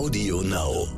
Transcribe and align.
Audio 0.00 0.40
Now. 0.40 0.88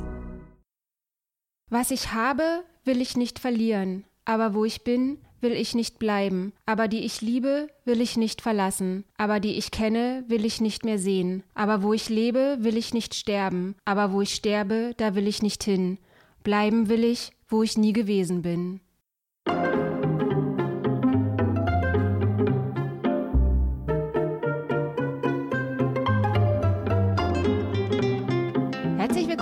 Was 1.69 1.91
ich 1.91 2.13
habe, 2.13 2.63
will 2.85 3.01
ich 3.01 3.17
nicht 3.17 3.37
verlieren, 3.37 4.05
aber 4.23 4.53
wo 4.53 4.63
ich 4.63 4.85
bin, 4.85 5.17
will 5.41 5.51
ich 5.51 5.75
nicht 5.75 5.99
bleiben, 5.99 6.53
aber 6.65 6.87
die 6.87 7.03
ich 7.03 7.19
liebe, 7.19 7.67
will 7.83 7.99
ich 7.99 8.15
nicht 8.15 8.41
verlassen, 8.41 9.03
aber 9.17 9.41
die 9.41 9.57
ich 9.57 9.71
kenne, 9.71 10.23
will 10.29 10.45
ich 10.45 10.61
nicht 10.61 10.85
mehr 10.85 10.99
sehen, 10.99 11.43
aber 11.53 11.83
wo 11.83 11.91
ich 11.91 12.07
lebe, 12.07 12.59
will 12.61 12.77
ich 12.77 12.93
nicht 12.93 13.13
sterben, 13.13 13.75
aber 13.83 14.13
wo 14.13 14.21
ich 14.21 14.33
sterbe, 14.33 14.93
da 14.95 15.15
will 15.15 15.27
ich 15.27 15.41
nicht 15.41 15.65
hin, 15.65 15.97
bleiben 16.43 16.87
will 16.87 17.03
ich, 17.03 17.33
wo 17.49 17.61
ich 17.61 17.77
nie 17.77 17.91
gewesen 17.91 18.41
bin. 18.41 18.79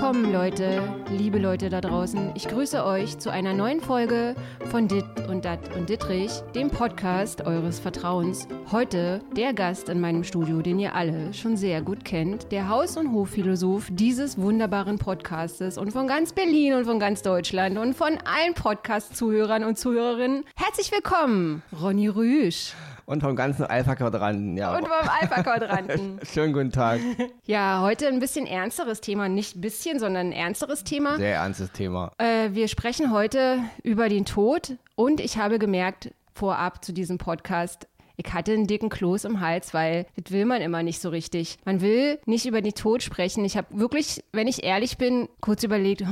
Willkommen, 0.02 0.34
Leute, 0.34 0.82
liebe 1.12 1.38
Leute 1.38 1.70
da 1.70 1.80
draußen. 1.80 2.32
Ich 2.34 2.48
grüße 2.48 2.84
euch 2.84 3.20
zu 3.20 3.30
einer 3.30 3.54
neuen 3.54 3.82
Folge 3.82 4.34
von 4.72 4.88
Dit 4.88 5.05
und 5.30 5.46
Dat 5.46 5.76
und 5.76 5.90
Dittrich, 5.90 6.32
dem 6.55 6.72
Podcast 6.72 7.46
eures 7.46 7.78
Vertrauens. 7.80 8.48
Heute 8.72 9.22
der 9.38 9.54
Gast 9.54 9.90
in 9.90 10.02
meinem 10.02 10.23
Studio, 10.23 10.64
den 10.64 10.80
ihr 10.80 10.95
alle 10.95 11.32
schon 11.36 11.56
sehr 11.56 11.84
gut 11.84 12.04
kennt, 12.04 12.52
der 12.52 12.68
Haus- 12.68 12.98
und 12.98 13.14
Hofphilosoph 13.14 13.90
dieses 13.92 14.40
wunderbaren 14.40 14.98
Podcastes 14.98 15.78
und 15.78 15.92
von 15.92 16.08
ganz 16.08 16.34
Berlin 16.34 16.73
und 16.73 16.86
von 16.86 16.98
ganz 16.98 17.22
Deutschland 17.22 17.78
und 17.78 17.94
von 17.94 18.18
allen 18.26 18.56
Podcast-Zuhörern 18.56 19.64
und 19.64 19.78
Zuhörerinnen. 19.78 20.45
Herzlich 20.56 20.92
willkommen, 20.92 21.62
Ronny 21.80 22.08
Rüsch. 22.08 22.73
Und 23.05 23.22
vom 23.22 23.36
ganzen 23.36 23.66
Alpha-Quadranten, 23.66 24.58
ja. 24.58 24.76
Und 24.76 24.88
vom 24.88 24.91
Alpha-Quadranten. 24.91 26.20
Schönen 26.32 26.54
guten 26.54 26.72
Tag. 26.72 27.00
Ja, 27.46 27.82
heute 27.82 28.08
ein 28.08 28.20
bisschen 28.20 28.46
ernsteres 28.46 29.02
Thema. 29.02 29.28
Nicht 29.28 29.58
ein 29.58 29.62
bisschen, 29.62 30.00
sondern 30.00 30.28
ein 30.28 30.32
ernsteres 30.32 30.84
Thema. 30.84 31.18
Sehr 31.18 31.36
ernstes 31.36 31.72
Thema. 31.72 32.12
Äh, 32.17 32.50
wir 32.52 32.67
sprechen 32.70 33.12
heute 33.12 33.59
über 33.84 34.08
den 34.08 34.25
Tod 34.25 34.78
und 34.95 35.20
ich 35.20 35.38
habe 35.38 35.59
gemerkt, 35.59 36.14
vorab 36.34 36.84
zu 36.86 36.94
diesem 36.94 37.17
Podcast, 37.17 37.88
ich 38.25 38.33
hatte 38.33 38.53
einen 38.53 38.67
dicken 38.67 38.89
Kloß 38.89 39.25
im 39.25 39.39
Hals, 39.41 39.73
weil 39.73 40.05
das 40.22 40.31
will 40.31 40.45
man 40.45 40.61
immer 40.61 40.83
nicht 40.83 41.02
so 41.02 41.09
richtig. 41.09 41.58
Man 41.66 41.81
will 41.81 42.19
nicht 42.25 42.45
über 42.45 42.61
den 42.61 42.73
Tod 42.73 43.03
sprechen. 43.03 43.44
Ich 43.45 43.58
habe 43.58 43.67
wirklich, 43.72 44.23
wenn 44.31 44.47
ich 44.47 44.63
ehrlich 44.63 44.97
bin, 44.97 45.28
kurz 45.41 45.63
überlegt, 45.63 46.02
oh, 46.03 46.05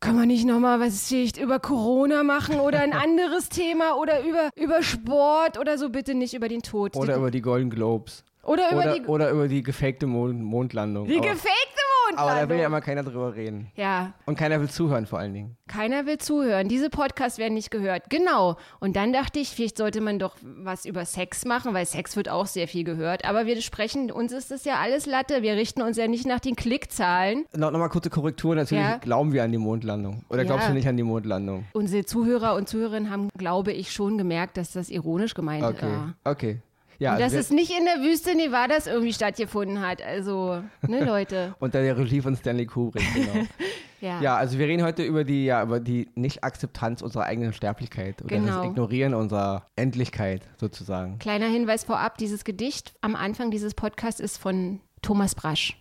kann 0.00 0.16
man 0.16 0.28
nicht 0.28 0.44
nochmal 0.46 0.80
was 0.80 1.06
über 1.10 1.60
Corona 1.60 2.22
machen 2.22 2.60
oder 2.60 2.80
ein 2.80 2.92
anderes 2.92 3.48
Thema 3.48 3.96
oder 3.96 4.22
über, 4.24 4.50
über 4.56 4.82
Sport 4.82 5.58
oder 5.58 5.78
so, 5.78 5.90
bitte 5.90 6.14
nicht 6.14 6.34
über 6.34 6.48
den 6.48 6.62
Tod. 6.62 6.96
Oder 6.96 7.16
über 7.16 7.30
die 7.30 7.40
Golden 7.42 7.70
Globes. 7.70 8.24
oder 8.42 8.70
über 8.72 8.80
Oder, 8.80 8.94
die, 8.94 9.06
oder 9.06 9.30
über 9.30 9.48
die 9.48 9.62
gefakte 9.62 10.06
Mond 10.06 10.40
Mondlandung. 10.42 11.06
die 11.06 11.16
gefakte 11.20 11.85
aber 12.16 12.34
da 12.34 12.48
will 12.48 12.58
ja 12.58 12.66
immer 12.66 12.80
keiner 12.80 13.02
drüber 13.02 13.34
reden. 13.34 13.70
Ja, 13.74 14.12
Und 14.26 14.38
keiner 14.38 14.60
will 14.60 14.68
zuhören 14.70 15.06
vor 15.06 15.18
allen 15.18 15.34
Dingen. 15.34 15.56
Keiner 15.68 16.06
will 16.06 16.18
zuhören. 16.18 16.68
Diese 16.68 16.90
Podcasts 16.90 17.38
werden 17.38 17.54
nicht 17.54 17.70
gehört. 17.70 18.08
Genau. 18.10 18.56
Und 18.80 18.96
dann 18.96 19.12
dachte 19.12 19.38
ich, 19.40 19.48
vielleicht 19.50 19.76
sollte 19.78 20.00
man 20.00 20.18
doch 20.18 20.36
was 20.42 20.84
über 20.84 21.04
Sex 21.04 21.44
machen, 21.44 21.74
weil 21.74 21.86
Sex 21.86 22.16
wird 22.16 22.28
auch 22.28 22.46
sehr 22.46 22.68
viel 22.68 22.84
gehört. 22.84 23.24
Aber 23.24 23.46
wir 23.46 23.60
sprechen, 23.62 24.10
uns 24.10 24.32
ist 24.32 24.50
das 24.50 24.64
ja 24.64 24.76
alles 24.76 25.06
Latte. 25.06 25.42
Wir 25.42 25.54
richten 25.54 25.82
uns 25.82 25.96
ja 25.96 26.06
nicht 26.06 26.26
nach 26.26 26.40
den 26.40 26.56
Klickzahlen. 26.56 27.44
No, 27.56 27.70
Nochmal 27.70 27.88
kurze 27.88 28.10
Korrektur. 28.10 28.54
Natürlich 28.54 28.84
Ja. 28.84 28.98
glauben 28.98 29.32
wir 29.32 29.42
an 29.44 29.52
die 29.52 29.58
Mondlandung. 29.58 30.24
Oder 30.28 30.42
Ja. 30.42 30.46
glaubst 30.46 30.68
du 30.68 30.72
nicht 30.72 30.86
an 30.88 30.96
die 30.96 31.02
Mondlandung? 31.02 31.64
Unsere 31.72 32.04
Zuhörer 32.04 32.54
und 32.54 32.68
Zuhörerinnen 32.68 33.10
haben, 33.10 33.28
glaube 33.36 33.72
ich, 33.72 33.92
schon 33.92 34.18
gemerkt, 34.18 34.56
dass 34.56 34.72
das 34.72 34.88
ironisch 34.90 35.34
gemeint 35.34 35.64
Okay. 35.64 35.86
war. 35.86 36.14
Okay. 36.24 36.60
Ja, 36.98 37.12
Und 37.12 37.20
dass 37.20 37.32
also 37.34 37.38
es 37.38 37.50
nicht 37.50 37.70
in 37.70 37.84
der 37.84 37.96
Wüste 38.02 38.34
Nevadas 38.34 38.86
irgendwie 38.86 39.12
stattgefunden 39.12 39.80
hat. 39.80 40.02
Also, 40.02 40.62
ne, 40.86 41.04
Leute. 41.04 41.54
unter 41.58 41.82
der 41.82 41.96
Regie 41.98 42.20
von 42.20 42.36
Stanley 42.36 42.66
Kubrick, 42.66 43.04
genau. 43.14 43.46
Ja. 44.02 44.20
ja, 44.20 44.36
also 44.36 44.58
wir 44.58 44.66
reden 44.68 44.84
heute 44.84 45.02
über 45.04 45.24
die, 45.24 45.46
ja, 45.46 45.62
über 45.62 45.80
die 45.80 46.06
Nicht-Akzeptanz 46.16 47.00
unserer 47.00 47.24
eigenen 47.24 47.54
Sterblichkeit. 47.54 48.20
Oder 48.22 48.36
Genau. 48.36 48.58
das 48.58 48.66
Ignorieren 48.66 49.14
unserer 49.14 49.66
Endlichkeit, 49.74 50.42
sozusagen. 50.60 51.18
Kleiner 51.18 51.46
Hinweis 51.46 51.82
vorab, 51.84 52.18
dieses 52.18 52.44
Gedicht 52.44 52.92
am 53.00 53.16
Anfang 53.16 53.50
dieses 53.50 53.72
Podcasts 53.72 54.20
ist 54.20 54.36
von 54.36 54.80
Thomas 55.00 55.34
Brasch. 55.34 55.78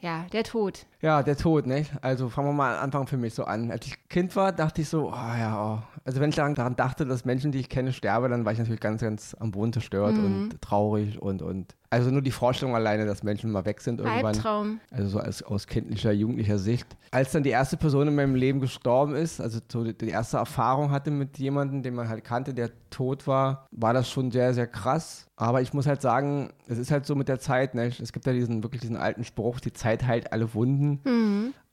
Ja, 0.00 0.24
der 0.32 0.44
Tod. 0.44 0.86
Ja, 1.00 1.22
der 1.22 1.36
Tod, 1.36 1.66
ne? 1.66 1.84
Also 2.02 2.28
fangen 2.28 2.48
wir 2.48 2.52
mal 2.52 2.76
am 2.76 2.82
Anfang 2.84 3.06
für 3.06 3.16
mich 3.16 3.32
so 3.34 3.44
an. 3.44 3.70
Als 3.70 3.86
ich 3.86 4.08
Kind 4.08 4.34
war, 4.34 4.50
dachte 4.50 4.80
ich 4.82 4.88
so, 4.88 5.08
oh 5.10 5.12
ja, 5.12 5.76
oh. 5.76 5.98
Also 6.04 6.20
wenn 6.20 6.30
ich 6.30 6.36
daran, 6.36 6.54
daran 6.56 6.74
dachte, 6.74 7.06
dass 7.06 7.24
Menschen, 7.24 7.52
die 7.52 7.60
ich 7.60 7.68
kenne, 7.68 7.92
sterben, 7.92 8.30
dann 8.30 8.44
war 8.44 8.52
ich 8.52 8.58
natürlich 8.58 8.80
ganz, 8.80 9.00
ganz 9.02 9.36
am 9.38 9.50
Boden 9.52 9.72
zerstört 9.72 10.14
Mhm. 10.16 10.24
und 10.24 10.62
traurig 10.62 11.20
und, 11.22 11.42
und 11.42 11.74
also 11.90 12.10
nur 12.10 12.20
die 12.20 12.32
Vorstellung 12.32 12.74
alleine, 12.74 13.06
dass 13.06 13.22
Menschen 13.22 13.50
mal 13.50 13.64
weg 13.64 13.80
sind 13.80 14.00
irgendwann. 14.00 14.26
Albtraum. 14.34 14.80
Also 14.90 15.08
so 15.08 15.18
als, 15.20 15.42
aus 15.42 15.66
kindlicher, 15.66 16.12
jugendlicher 16.12 16.58
Sicht. 16.58 16.86
Als 17.12 17.32
dann 17.32 17.42
die 17.42 17.48
erste 17.50 17.76
Person 17.78 18.08
in 18.08 18.14
meinem 18.14 18.34
Leben 18.34 18.60
gestorben 18.60 19.14
ist, 19.14 19.40
also 19.40 19.60
so 19.72 19.84
die, 19.84 19.96
die 19.96 20.08
erste 20.10 20.36
Erfahrung 20.36 20.90
hatte 20.90 21.10
mit 21.10 21.38
jemandem, 21.38 21.82
den 21.82 21.94
man 21.94 22.08
halt 22.08 22.24
kannte, 22.24 22.52
der 22.52 22.70
tot 22.90 23.26
war, 23.26 23.66
war 23.70 23.94
das 23.94 24.10
schon 24.10 24.30
sehr, 24.30 24.52
sehr 24.52 24.66
krass. 24.66 25.26
Aber 25.36 25.62
ich 25.62 25.72
muss 25.72 25.86
halt 25.86 26.02
sagen, 26.02 26.50
es 26.66 26.76
ist 26.78 26.90
halt 26.90 27.06
so 27.06 27.14
mit 27.14 27.28
der 27.28 27.38
Zeit, 27.38 27.74
ne? 27.74 27.86
Es 27.86 28.12
gibt 28.12 28.26
ja 28.26 28.32
diesen, 28.32 28.62
wirklich 28.62 28.80
diesen 28.82 28.96
alten 28.96 29.24
Spruch, 29.24 29.60
die 29.60 29.72
Zeit 29.72 30.04
heilt 30.06 30.32
alle 30.32 30.52
Wunden. 30.52 30.87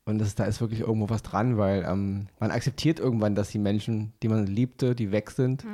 Und 0.08 0.20
das, 0.20 0.36
da 0.36 0.46
ist 0.46 0.62
wirklich 0.62 0.82
irgendwo 0.82 1.10
was 1.10 1.24
dran, 1.24 1.58
weil 1.58 1.84
ähm, 1.88 2.28
man 2.40 2.52
akzeptiert 2.52 3.00
irgendwann, 3.00 3.34
dass 3.34 3.50
die 3.50 3.58
Menschen, 3.58 4.14
die 4.22 4.28
man 4.28 4.46
liebte, 4.46 4.94
die 4.94 5.12
weg 5.12 5.32
sind. 5.32 5.66